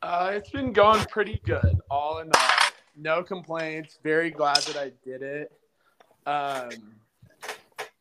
[0.01, 2.49] Uh, it's been going pretty good, all in all.
[2.97, 3.97] No complaints.
[4.03, 5.51] Very glad that I did it.
[6.25, 6.69] Um,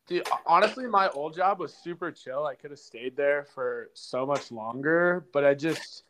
[0.07, 2.45] dude, honestly, my old job was super chill.
[2.45, 6.03] I could have stayed there for so much longer, but I just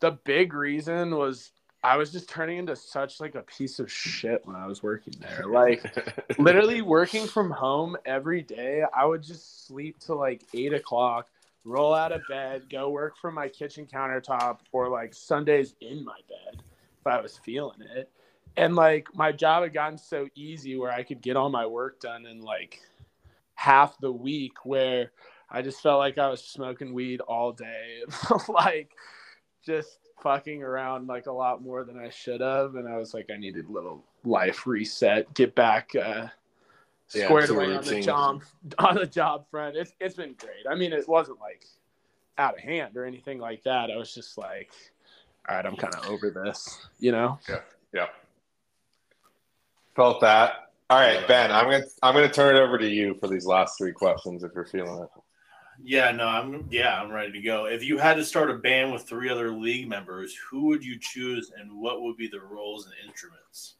[0.00, 1.50] the big reason was
[1.84, 5.14] I was just turning into such like a piece of shit when I was working
[5.20, 5.44] there.
[5.54, 5.84] Like
[6.38, 11.28] literally working from home every day, I would just sleep till like eight o'clock,
[11.64, 16.18] roll out of bed, go work from my kitchen countertop, or like Sundays in my
[16.26, 16.62] bed
[16.98, 18.10] if I was feeling it.
[18.56, 22.00] And like my job had gotten so easy where I could get all my work
[22.00, 22.80] done in like
[23.56, 25.12] half the week where
[25.50, 28.02] I just felt like I was smoking weed all day.
[28.48, 28.92] like
[29.64, 33.30] just fucking around like a lot more than I should have, and I was like,
[33.32, 36.26] I needed a little life reset, get back uh,
[37.06, 38.42] squared yeah, away on the job
[38.78, 39.76] on the job front.
[39.76, 40.66] It's it's been great.
[40.68, 41.64] I mean, it wasn't like
[42.38, 43.90] out of hand or anything like that.
[43.90, 44.72] I was just like,
[45.48, 47.38] all right, I'm kind of over this, you know?
[47.48, 47.60] Yeah,
[47.92, 48.06] yeah.
[49.94, 50.70] Felt that.
[50.90, 53.78] All right, Ben, I'm gonna I'm gonna turn it over to you for these last
[53.78, 55.08] three questions if you're feeling it.
[55.86, 57.66] Yeah, no, I'm yeah, I'm ready to go.
[57.66, 60.98] If you had to start a band with three other league members, who would you
[60.98, 63.74] choose and what would be the roles and instruments?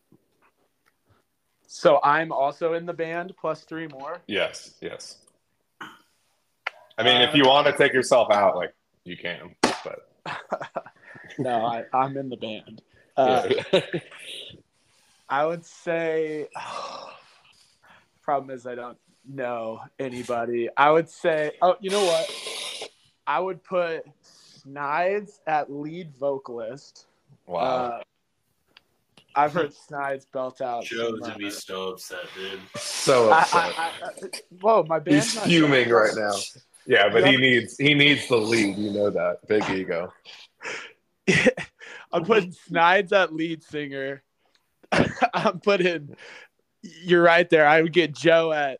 [1.67, 4.21] So I'm also in the band plus three more.
[4.27, 5.17] Yes, yes.
[5.81, 8.75] I mean, if you want to take yourself out, like
[9.05, 10.07] you can, but
[11.39, 12.83] No, I, I'm in the band.
[13.17, 13.49] Uh.
[15.29, 16.49] I would say.
[18.23, 18.99] problem is, I don't
[19.29, 20.69] know anybody.
[20.77, 21.53] I would say.
[21.63, 22.91] Oh, you know what?
[23.27, 27.07] I would put Snides at lead vocalist.
[27.47, 27.61] wow.
[27.61, 28.01] Uh,
[29.37, 30.85] I've heard Snides belt out.
[30.85, 32.61] Joe's gonna be so upset, dude.
[32.77, 33.79] so I, upset.
[33.79, 34.11] I, I,
[34.61, 35.93] whoa, my band's He's fuming done.
[35.93, 36.35] right now.
[36.87, 38.77] Yeah, but he needs he needs the lead.
[38.77, 40.13] You know that big ego.
[42.13, 44.23] I'm putting Snides at lead singer.
[45.35, 46.17] I'm putting.
[46.83, 47.67] You're right there.
[47.67, 48.79] I would get Joe at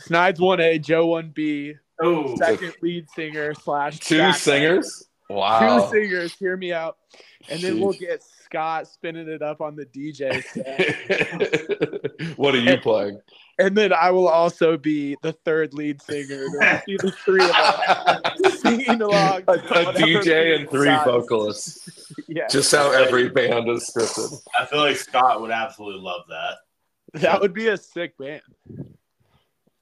[0.00, 4.40] Snides one A, Joe one B, Oh, second lead singer slash Two backup.
[4.40, 5.08] singers.
[5.28, 5.88] Two Wow.
[5.90, 6.34] singers.
[6.34, 6.96] Hear me out,
[7.48, 12.36] and then we'll get Scott spinning it up on the DJ set.
[12.36, 13.20] what are you playing?
[13.58, 16.46] and then I will also be the third lead singer.
[16.86, 19.44] Be the three of us singing along.
[19.48, 21.04] A, a DJ and three Scott.
[21.06, 22.12] vocalists.
[22.28, 24.38] Yeah, Just how every band is scripted.
[24.58, 27.20] I feel like Scott would absolutely love that.
[27.20, 28.42] that would be a sick band.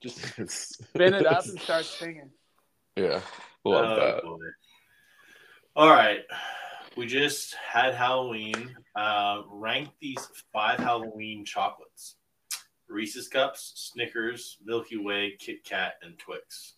[0.04, 0.48] Just
[0.84, 2.30] spin it up and start singing.
[2.96, 3.20] yeah,
[3.64, 4.22] love Oh, that.
[4.22, 4.38] boy.
[5.76, 6.20] All right.
[6.96, 8.76] We just had Halloween.
[8.94, 12.16] Uh, rank these five Halloween chocolates
[12.88, 16.74] Reese's Cups, Snickers, Milky Way, Kit Kat, and Twix.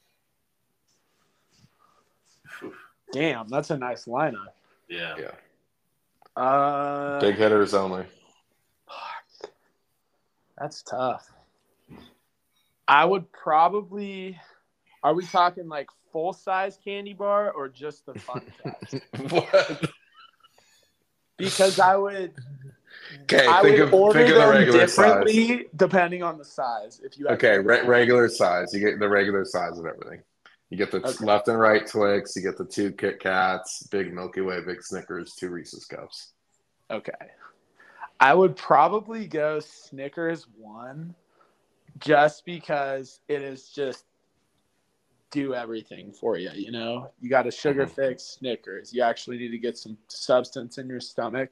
[2.61, 2.73] Whew.
[3.13, 4.47] Damn, that's a nice lineup.
[4.89, 5.17] Yeah.
[5.19, 8.05] Yeah, Uh, big hitters only.
[10.59, 11.31] that's tough.
[12.89, 14.39] I would probably.
[15.03, 18.43] Are we talking like full size candy bar or just the fun
[18.91, 19.01] size?
[19.31, 19.91] what?
[21.37, 22.33] Because I would.
[23.23, 24.97] Okay, I think would of order think of the them regular size.
[24.97, 27.01] differently depending on the size.
[27.05, 28.73] If you Okay, re- regular size.
[28.73, 30.23] You get the regular size of everything.
[30.71, 31.25] You get the Okay.
[31.25, 32.35] left and right Twix.
[32.35, 36.33] You get the two Kit Kats, big Milky Way, big Snickers, two Reese's cups.
[36.91, 37.13] Okay.
[38.19, 41.15] I would probably go Snickers one
[41.99, 44.05] just because it is just
[45.31, 47.11] do everything for you, you know?
[47.21, 47.91] You got a sugar Mhm.
[47.91, 48.93] fix, Snickers.
[48.93, 51.51] You actually need to get some substance in your stomach,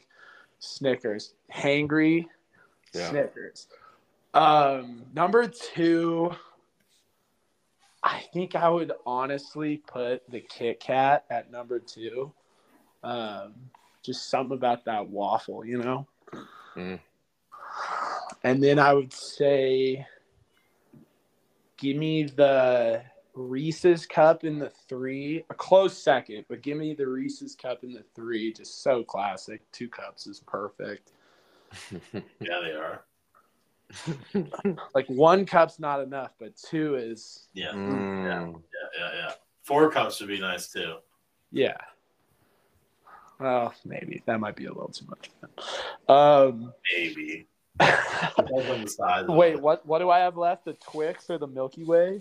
[0.58, 1.34] Snickers.
[1.52, 2.28] Hangry,
[2.92, 3.10] Yeah.
[3.10, 3.68] Snickers.
[4.32, 6.34] Um, number two,
[8.02, 12.32] I think I would honestly put the Kit Kat at number two.
[13.02, 13.70] Um,
[14.02, 16.06] just something about that waffle, you know.
[16.76, 17.00] Mm.
[18.42, 20.06] And then I would say,
[21.76, 23.02] give me the
[23.34, 27.92] Reese's cup in the three, a close second, but give me the Reese's cup in
[27.92, 28.52] the three.
[28.52, 29.60] Just so classic.
[29.72, 31.12] Two cups is perfect.
[32.40, 33.04] Yeah, they are.
[34.94, 37.72] Like one cup's not enough, but two is Yeah.
[37.72, 38.24] Mm.
[38.24, 38.58] Yeah,
[38.98, 39.32] yeah, yeah.
[39.62, 40.96] Four cups would be nice too.
[41.50, 41.76] yeah.
[43.40, 45.30] Well, maybe that might be a little too much.
[46.08, 47.48] Um, Maybe.
[47.80, 49.24] Depends on the size.
[49.24, 49.84] of wait, what?
[49.84, 50.64] What do I have left?
[50.64, 52.20] The Twix or the Milky Way?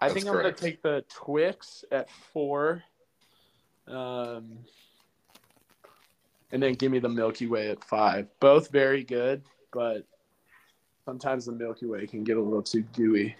[0.00, 2.82] I That's think I'm gonna take the Twix at four,
[3.88, 4.58] um,
[6.52, 8.28] and then give me the Milky Way at five.
[8.38, 9.42] Both very good,
[9.72, 10.06] but
[11.06, 13.36] sometimes the Milky Way can get a little too gooey.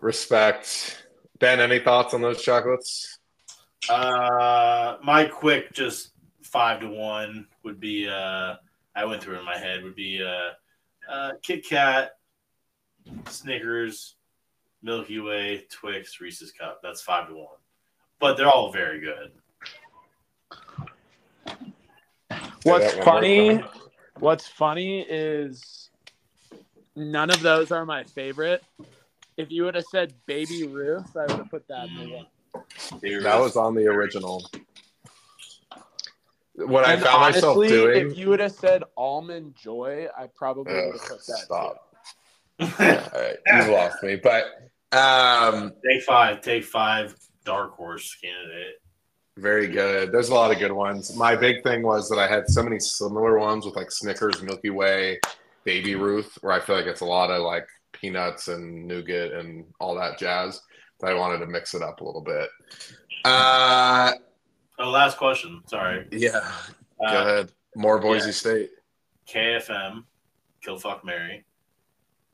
[0.00, 1.06] Respect.
[1.40, 3.18] Ben, any thoughts on those chocolates?
[3.88, 8.08] Uh, my quick just five to one would be.
[8.08, 8.54] Uh,
[8.96, 9.82] I went through it in my head.
[9.82, 12.12] Would be uh, uh, Kit Kat,
[13.28, 14.16] Snickers,
[14.82, 16.80] Milky Way, Twix, Reese's Cup.
[16.82, 17.58] That's five to one.
[18.20, 19.32] But they're all very good.
[22.62, 23.62] What's that funny?
[24.20, 25.90] What's funny is
[26.94, 28.62] none of those are my favorite.
[29.36, 32.26] If you would have said Baby Ruth, I would have put that in the one.
[33.22, 34.44] That was on the original.
[36.56, 38.10] What I And found myself honestly, doing.
[38.10, 41.38] If you would have said Almond Joy, I probably would have Ugh, put that.
[41.44, 41.94] stop.
[42.60, 42.66] too.
[42.66, 44.16] All right, you've lost me.
[44.16, 44.44] But
[44.96, 46.40] um, take five.
[46.40, 47.14] Take five.
[47.44, 48.76] Dark horse candidate.
[49.36, 50.12] very good.
[50.12, 51.14] There's a lot of good ones.
[51.16, 54.70] My big thing was that I had so many similar ones with like Snickers, Milky
[54.70, 55.18] Way,
[55.64, 59.64] Baby Ruth, where I feel like it's a lot of like peanuts and nougat and
[59.80, 60.60] all that jazz.
[61.00, 62.48] That I wanted to mix it up a little bit.
[63.24, 64.12] Uh,
[64.78, 65.62] Oh, last question.
[65.66, 66.06] Sorry.
[66.10, 66.50] yeah.
[67.00, 67.52] Go Uh, ahead.
[67.76, 68.32] More Boise yeah.
[68.32, 68.70] State.
[69.28, 70.04] KFM,
[70.62, 71.44] Kill Fuck Mary,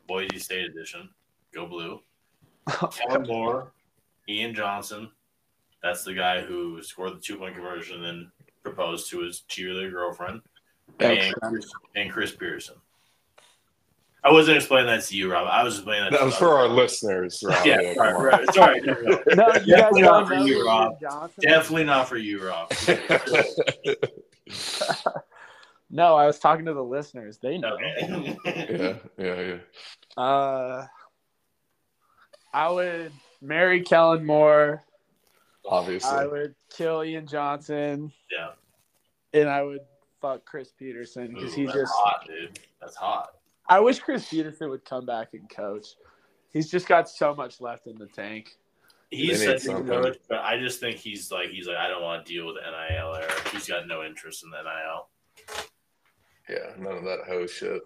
[0.06, 1.08] Boise State Edition,
[1.54, 2.00] Go Blue.
[2.68, 3.72] Kellen Moore,
[4.28, 5.10] Ian Johnson.
[5.82, 8.32] That's the guy who scored the two point conversion and then
[8.62, 10.40] proposed to his cheerleader girlfriend.
[10.98, 12.76] and Chris, and Chris Petersen.
[14.22, 15.48] I wasn't explaining that to you, Rob.
[15.50, 16.12] I was explaining that.
[16.12, 16.38] That to was us.
[16.38, 17.64] for our listeners, Rob.
[17.64, 18.80] Yeah, Yeah, sorry, come right, sorry.
[18.86, 19.16] No, you
[19.76, 21.00] Definitely don't for you, Rob.
[21.00, 21.42] Johnson?
[21.42, 22.70] Definitely not for you, Rob.
[25.92, 27.38] No, I was talking to the listeners.
[27.38, 27.74] They know.
[27.74, 28.36] Okay.
[28.46, 29.40] yeah, yeah,
[30.16, 30.22] yeah.
[30.22, 30.86] Uh,
[32.54, 33.10] I would
[33.42, 34.84] marry Kellen Moore.
[35.66, 36.10] Obviously.
[36.10, 38.50] I would kill Ian Johnson, yeah.
[39.38, 39.80] and I would
[40.20, 41.92] fuck Chris Petersen because Ooh, he that's just.
[41.92, 42.58] hot, dude.
[42.80, 43.34] That's hot.
[43.70, 45.86] I wish Chris Petersen would come back and coach.
[46.52, 48.56] He's just got so much left in the tank.
[49.10, 51.88] He's They need such a coach, but I just think he's like he's like I
[51.88, 53.30] don't want to deal with NIL era.
[53.52, 55.08] He's got no interest in the NIL.
[56.48, 57.80] yeah, none of that hoe shit.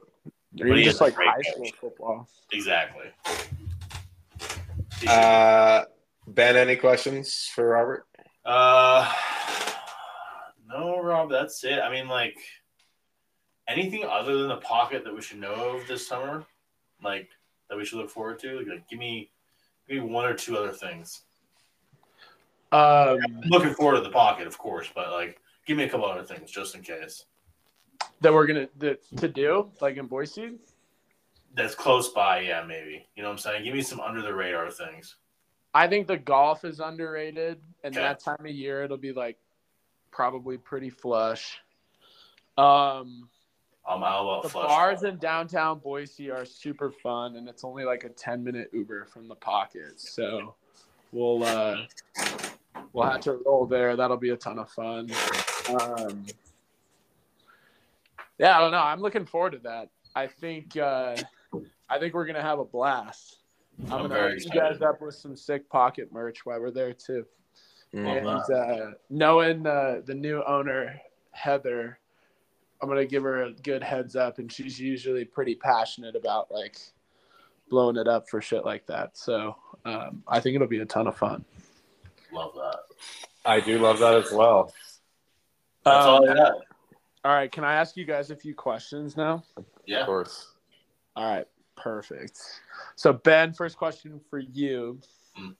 [0.60, 2.28] Or But he just is like high school football.
[2.52, 3.06] Exactly.
[5.06, 5.84] Uh,
[6.26, 8.06] ben, any questions for Robert?
[8.44, 9.12] Uh,
[10.68, 11.80] no, Rob, that's it.
[11.80, 12.36] I mean, like,
[13.68, 16.44] anything other than the pocket that we should know of this summer,
[17.02, 17.30] like
[17.68, 18.58] that we should look forward to.
[18.68, 19.30] Like, give me,
[19.88, 21.22] give me one or two other things.
[22.72, 26.24] Um, looking forward to the pocket, of course, but like, give me a couple other
[26.24, 27.26] things just in case.
[28.20, 30.58] that we're gonna that, to do like in Boise.
[31.56, 33.06] That's close by, yeah, maybe.
[33.14, 33.64] You know what I'm saying?
[33.64, 35.16] Give me some under the radar things.
[35.72, 38.02] I think the golf is underrated, and Okay.
[38.02, 39.38] that time of year it'll be like
[40.10, 41.58] probably pretty flush.
[42.58, 43.28] Um,
[43.86, 44.68] I'm about the flush.
[44.68, 49.06] bars in downtown Boise are super fun, and it's only like a ten minute Uber
[49.06, 50.00] from the pocket.
[50.00, 50.54] So
[51.12, 51.82] we'll uh,
[52.92, 53.94] we'll have to roll there.
[53.94, 55.10] That'll be a ton of fun.
[55.68, 56.24] Um,
[58.38, 58.78] yeah, I don't know.
[58.78, 59.90] I'm looking forward to that.
[60.16, 61.16] I think uh,
[61.90, 63.40] I think we're gonna have a blast.
[63.86, 66.94] I'm, I'm gonna hook you guys up with some sick pocket merch while we're there
[66.94, 67.26] too.
[67.92, 71.98] And uh, knowing uh, the new owner, Heather,
[72.84, 76.78] I'm gonna give her a good heads up, and she's usually pretty passionate about like
[77.70, 79.16] blowing it up for shit like that.
[79.16, 79.56] So
[79.86, 81.46] um, I think it'll be a ton of fun.
[82.30, 82.80] Love that.
[83.46, 84.70] I do love that as well.
[85.84, 86.52] That's all I Um, got.
[87.24, 89.42] all right, can I ask you guys a few questions now?
[89.86, 90.52] Yeah, Of course.
[91.16, 92.38] All right, perfect.
[92.96, 95.00] So Ben, first question for you:
[95.40, 95.56] Mm.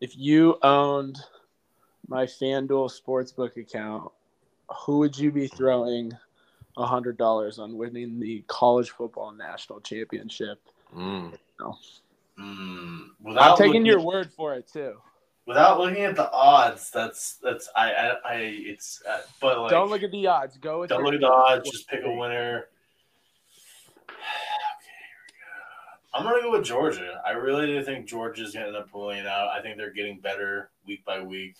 [0.00, 1.18] If you owned
[2.06, 4.12] my FanDuel sportsbook account,
[4.74, 6.12] who would you be throwing
[6.76, 10.58] a hundred dollars on winning the college football national championship?
[10.96, 11.36] Mm.
[11.60, 11.76] Mm,
[12.38, 14.94] I'm without taking your at- word for it too.
[15.46, 16.90] without looking at the odds.
[16.90, 20.56] That's that's I I, I it's uh, but like don't look at the odds.
[20.56, 21.70] Go with don't look at the odds.
[21.70, 22.66] Just pick a winner.
[24.08, 26.18] Okay, here we go.
[26.18, 27.22] I'm gonna go with Georgia.
[27.24, 29.48] I really do think Georgia's gonna end up pulling it out.
[29.48, 31.56] I think they're getting better week by week.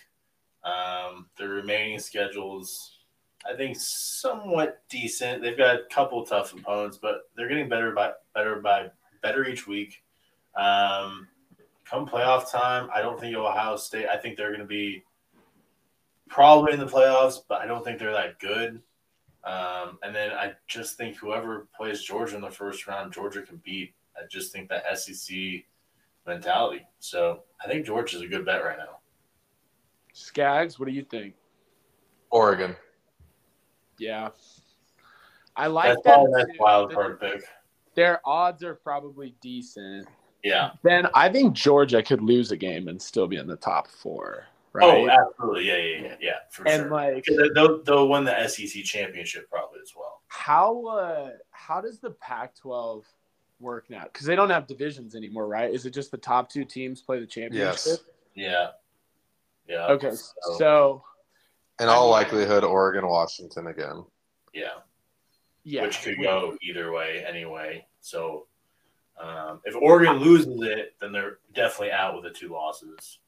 [0.64, 2.98] Um, their remaining schedules,
[3.44, 5.42] I think, somewhat decent.
[5.42, 8.90] They've got a couple tough opponents, but they're getting better by better by
[9.22, 10.02] better each week.
[10.54, 11.28] Um,
[11.84, 14.06] come playoff time, I don't think Ohio State.
[14.08, 15.02] I think they're going to be
[16.28, 18.80] probably in the playoffs, but I don't think they're that good.
[19.44, 23.60] Um, and then I just think whoever plays Georgia in the first round, Georgia can
[23.64, 23.94] beat.
[24.16, 25.36] I just think that SEC
[26.26, 26.86] mentality.
[27.00, 28.98] So I think Georgia's a good bet right now.
[30.14, 31.34] Skags, what do you think?
[32.30, 32.76] Oregon.
[34.02, 34.30] Yeah,
[35.56, 36.32] I like That's that.
[36.36, 36.56] that's too.
[36.60, 37.42] wild card pick.
[37.94, 40.08] Their odds are probably decent.
[40.42, 40.70] Yeah.
[40.82, 44.44] Ben, I think Georgia could lose a game and still be in the top four.
[44.80, 45.08] Oh, Right.
[45.10, 45.68] absolutely.
[45.68, 46.32] Yeah, yeah, yeah, yeah.
[46.50, 46.72] For sure.
[46.74, 46.90] and sure.
[46.90, 47.24] like,
[47.54, 50.22] they'll, they'll win the SEC championship probably as well.
[50.28, 53.04] how uh, how does the Pac-12
[53.60, 54.04] work now?
[54.04, 55.72] Because they don't have divisions anymore, right?
[55.72, 57.76] Is it just the top two teams play the championship?
[57.86, 57.98] Yes.
[58.34, 58.68] Yeah.
[59.68, 59.86] Yeah.
[59.88, 61.04] Okay, So, so
[61.80, 64.04] In all likelihood, Oregon, Washington again.
[64.52, 64.80] yeah.
[65.64, 67.86] yeah, which could go either way anyway.
[68.00, 68.46] So
[69.20, 73.18] um, if Oregon loses it, then they're definitely out with the two losses.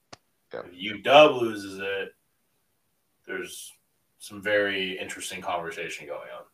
[0.52, 0.66] Yep.
[0.72, 2.14] If UW loses it,
[3.26, 3.72] there's
[4.18, 6.44] some very interesting conversation going on.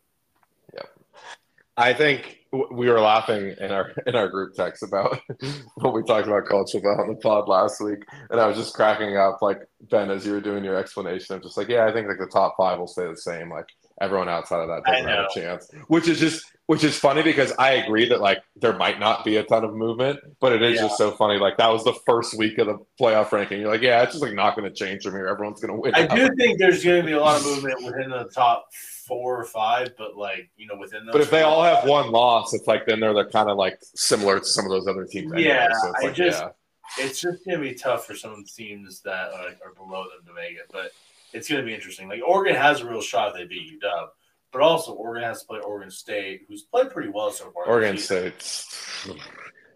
[1.81, 5.19] I think we were laughing in our in our group text about
[5.75, 8.73] when we talked about culture football on the pod last week, and I was just
[8.73, 9.41] cracking up.
[9.41, 12.19] Like Ben, as you were doing your explanation, I'm just like, yeah, I think like
[12.19, 13.49] the top five will stay the same.
[13.49, 13.67] Like
[13.99, 17.51] everyone outside of that doesn't have a chance, which is just which is funny because
[17.59, 20.75] I agree that like there might not be a ton of movement, but it is
[20.75, 20.83] Yeah.
[20.87, 21.37] just so funny.
[21.39, 23.59] Like that was the first week of the playoff ranking.
[23.59, 25.27] You're like, yeah, it's just like not going to change from here.
[25.27, 25.95] Everyone's going to win.
[25.95, 28.67] I do think there's going to be a lot of movement within the top
[29.11, 31.11] four or five, but like you know within those.
[31.11, 33.77] But if they all have one loss, it's like then they're, they're kind of like
[33.81, 35.33] similar to some of those other teams.
[35.33, 35.49] Anyway.
[35.49, 37.03] Yeah, so it's I like, just- yeah.
[37.05, 40.03] it's just going to be tough for some of the teams that are, are below
[40.03, 40.71] them to make it.
[40.71, 40.91] But
[41.33, 42.07] it's going to be interesting.
[42.07, 44.07] Like Oregon has a real shot if they beat UW,
[44.53, 47.65] but also Oregon has to play Oregon State, who's played pretty well so far.
[47.65, 47.97] Oregon.
[47.97, 48.65] State.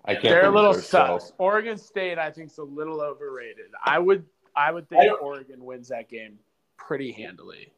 [0.06, 0.24] I can't.
[0.24, 1.34] They're a little they're sus.
[1.40, 3.66] Oregon State, I think, is a little overrated.
[3.84, 4.24] I would,
[4.56, 6.40] I would think I Oregon wins that game
[6.78, 7.74] pretty handily.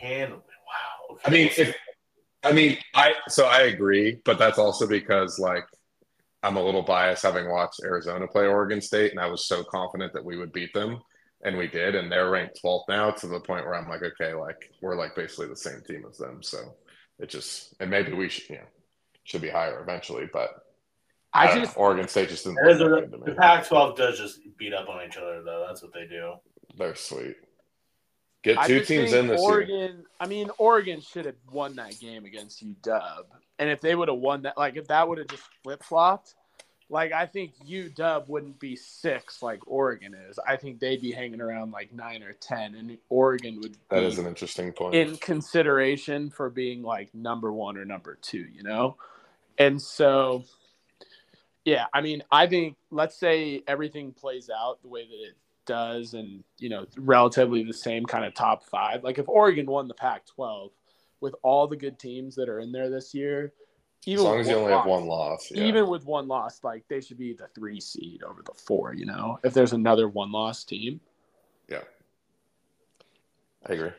[0.00, 1.14] Handily, wow.
[1.14, 1.22] Okay.
[1.26, 1.74] I mean, if
[2.42, 5.64] I mean, I so I agree, but that's also because like
[6.42, 10.12] I'm a little biased having watched Arizona play Oregon State, and I was so confident
[10.14, 11.00] that we would beat them,
[11.44, 14.32] and we did, and they're ranked 12th now to the point where I'm like, okay,
[14.32, 16.58] like we're like basically the same team as them, so
[17.18, 18.62] it just and maybe we should, you know,
[19.24, 20.50] should be higher eventually, but
[21.34, 21.82] I, I just, know.
[21.82, 23.36] Oregon State just didn't That is look a- good to the.
[23.36, 25.64] Pac-12 does just beat up on each other, though.
[25.66, 26.34] That's what they do.
[26.76, 27.36] They're sweet.
[28.42, 29.50] Get two teams in this year.
[29.50, 30.04] Oregon.
[30.18, 33.24] I mean, Oregon should have won that game against UW,
[33.58, 36.34] and if they would have won that, like if that would have just flip flopped,
[36.90, 40.38] like I think UW wouldn't be six like Oregon is.
[40.46, 44.06] I think they'd be hanging around like nine or ten, and Oregon would That be
[44.06, 44.94] is an interesting point.
[44.94, 48.96] in consideration for being like number one or number two, you know?
[49.58, 50.44] And so,
[51.64, 55.36] yeah, I mean, I think let's say everything plays out the way that it
[55.66, 59.04] does and, you know, relatively the same kind of top five.
[59.04, 60.70] Like if Oregon won the Pac 12
[61.20, 63.52] with all the good teams that are in there this year,
[64.02, 65.64] as even long with as you only have one loss, yeah.
[65.64, 69.04] Even with one loss, like they should be the three seed over the four, you
[69.04, 71.00] know, if there's another one loss team.
[71.68, 71.82] Yeah.
[73.68, 73.90] I agree.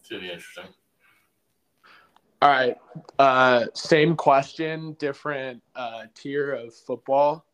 [0.00, 0.64] It's gonna be interesting.
[2.40, 2.76] All right.
[3.18, 7.44] Uh, same question, different uh, tier of football.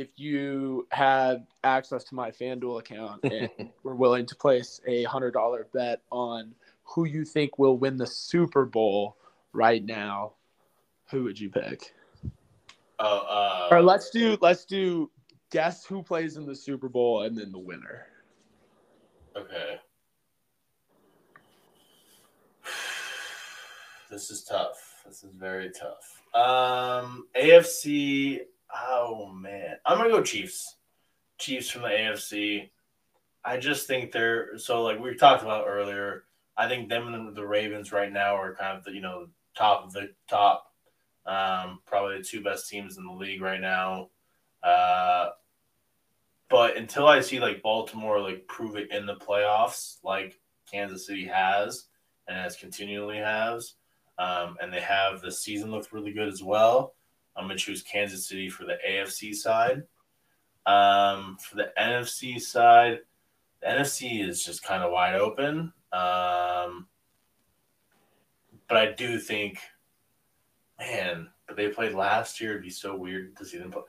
[0.00, 3.50] If you had access to my FanDuel account and
[3.82, 8.06] were willing to place a hundred dollar bet on who you think will win the
[8.06, 9.18] Super Bowl
[9.52, 10.32] right now,
[11.10, 11.92] who would you pick?
[12.98, 15.10] Oh, uh, Or let's do let's do
[15.50, 18.06] guess who plays in the Super Bowl and then the winner.
[19.36, 19.76] Okay.
[24.10, 25.02] This is tough.
[25.06, 26.22] This is very tough.
[26.34, 28.40] Um, AFC.
[28.74, 30.76] Oh man, I'm gonna go Chiefs.
[31.38, 32.70] Chiefs from the AFC.
[33.44, 36.24] I just think they're so like we talked about earlier.
[36.56, 39.84] I think them and the Ravens right now are kind of the you know top
[39.84, 40.66] of the top.
[41.26, 44.08] Um, probably the two best teams in the league right now.
[44.62, 45.30] Uh,
[46.48, 50.38] but until I see like Baltimore like prove it in the playoffs, like
[50.70, 51.86] Kansas City has
[52.28, 53.74] and has continually has,
[54.18, 56.94] um, and they have the season looked really good as well.
[57.36, 59.82] I'm gonna choose Kansas City for the AFC side.
[60.66, 63.00] Um, for the NFC side,
[63.60, 65.72] the NFC is just kind of wide open.
[65.92, 66.86] Um,
[68.68, 69.58] but I do think,
[70.78, 72.52] man, but they played last year.
[72.52, 73.82] It'd be so weird to see them play.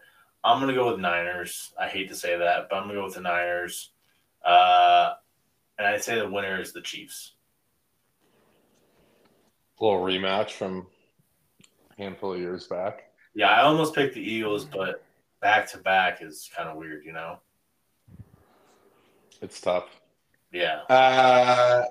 [0.44, 1.74] I'm gonna go with Niners.
[1.80, 3.92] I hate to say that, but I'm gonna go with the Niners.
[4.44, 5.14] Uh,
[5.78, 7.34] and I'd say the winner is the Chiefs.
[9.80, 10.88] A little rematch from
[11.92, 13.11] a handful of years back.
[13.34, 15.04] Yeah, I almost picked the Eagles, but
[15.42, 17.40] back to back is kind of weird, you know?
[19.42, 20.02] It's tough.
[20.52, 20.82] Yeah.
[20.90, 21.84] Uh,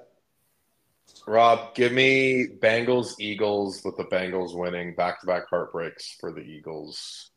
[1.26, 6.41] Rob, give me Bengals Eagles with the Bengals winning back to back heartbreaks for the
[6.41, 7.30] Eagles.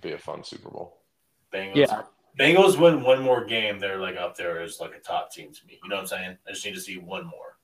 [0.00, 0.98] Be a fun Super Bowl.
[1.52, 1.76] Bengals.
[1.76, 2.02] Yeah.
[2.38, 5.66] Bengals win one more game, they're like up there as like a top team to
[5.66, 5.80] me.
[5.82, 6.38] You know what I'm saying?
[6.46, 7.57] I just need to see one more.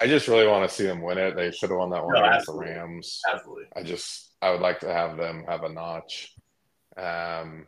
[0.00, 1.34] I just really want to see them win it.
[1.34, 2.52] They should have won that one No, against the.
[2.54, 3.20] Rams.
[3.32, 3.64] Absolutely.
[3.74, 6.34] I just I would like to have them have a notch.
[6.96, 7.66] Um,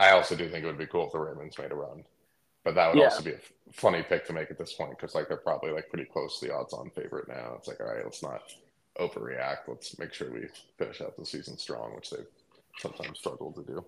[0.00, 2.04] I also do think it would be cool if the Ravens made a run,
[2.64, 3.04] but that would Yeah.
[3.04, 3.40] also be a
[3.72, 6.46] funny pick to make at this point because like they're probably like pretty close to
[6.46, 7.54] the odds-on favorite now.
[7.56, 8.42] It's like all right, let's not
[8.98, 9.68] overreact.
[9.68, 12.26] Let's make sure we finish out the season strong, which they've
[12.78, 13.84] sometimes struggled to do.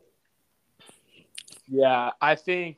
[1.68, 2.76] Yeah, I think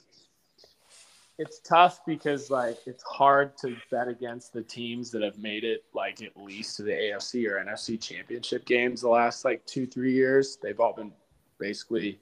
[1.39, 5.85] it's tough because like it's hard to bet against the teams that have made it
[5.95, 10.13] like at least to the AFC or NFC championship games the last like two, three
[10.13, 10.59] years.
[10.63, 11.13] They've all been
[11.59, 12.21] basically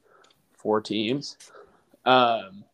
[0.52, 1.36] four teams.
[2.06, 2.64] Um,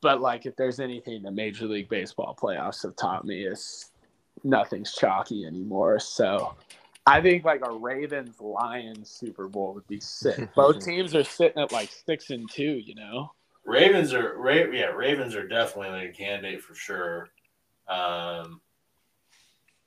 [0.00, 3.90] but like if there's anything the Major League Baseball playoffs have taught me is
[4.44, 5.98] nothing's chalky anymore.
[5.98, 6.54] So
[7.06, 10.52] I think like a Ravens Lions Super Bowl would be sick.
[10.54, 13.32] Both teams are sitting at like six and two, you know.
[13.68, 17.28] Ravens are Ra- yeah, Ravens are definitely a candidate for sure.
[17.86, 18.60] Um,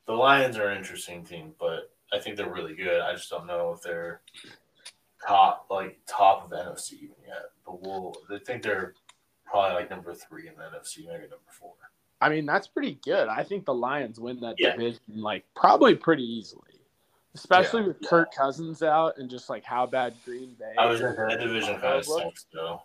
[0.05, 3.01] the Lions are an interesting team, but I think they're really good.
[3.01, 4.21] I just don't know if they're
[5.27, 7.45] top like top of NFC even yet.
[7.65, 8.93] But we'll I think they're
[9.45, 11.73] probably like number three in the NFC, maybe number four.
[12.21, 13.27] I mean, that's pretty good.
[13.29, 14.73] I think the Lions win that Yeah.
[14.73, 16.81] division like probably pretty easily,
[17.33, 17.87] especially Yeah.
[17.87, 20.73] with Kirk Cousins out and just like how bad Green Bay.
[20.77, 22.83] I was and that division kind of sucks though.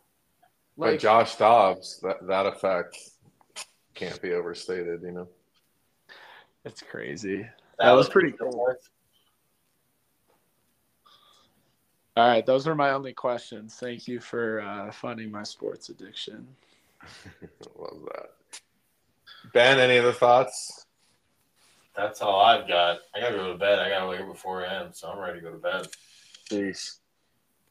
[0.76, 2.98] But Like, Josh Dobbs, that that effect
[3.94, 5.02] can't be overstated.
[5.02, 5.28] You know,
[6.64, 7.46] It's crazy.
[7.78, 8.76] That was pretty cool.
[12.16, 13.74] All right, those are my only questions.
[13.74, 16.46] Thank you for uh, funding my sports addiction.
[17.76, 18.30] Love that.
[19.52, 20.86] Ben, any other thoughts?
[21.94, 23.00] That's all I've got.
[23.14, 23.78] I gotta go to bed.
[23.78, 25.88] I gotta wake up at 4 a.m., so I'm ready to go to bed.
[26.48, 27.00] Peace.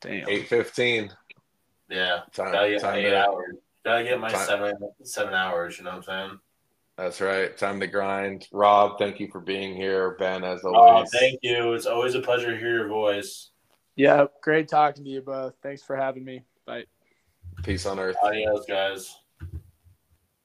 [0.02, 0.30] Damn.
[0.30, 1.12] Eight fifteen.
[1.90, 3.56] Yeah, Time, gotta get my eight to, hours.
[3.84, 5.78] Gotta get my Time- seven seven hours.
[5.78, 6.40] You know what I'm saying?
[6.98, 7.56] That's right.
[7.58, 8.48] Time to grind.
[8.54, 10.12] Rob, thank you for being here.
[10.18, 11.10] Ben, as Oh, always.
[11.12, 11.74] thank you.
[11.74, 13.52] It's always a pleasure to hear your voice.
[13.98, 15.54] Yeah, great talking to you both.
[15.62, 16.44] Thanks for having me.
[16.66, 16.86] Bye.
[17.64, 18.16] Peace on earth.
[18.24, 19.20] Adios, guys.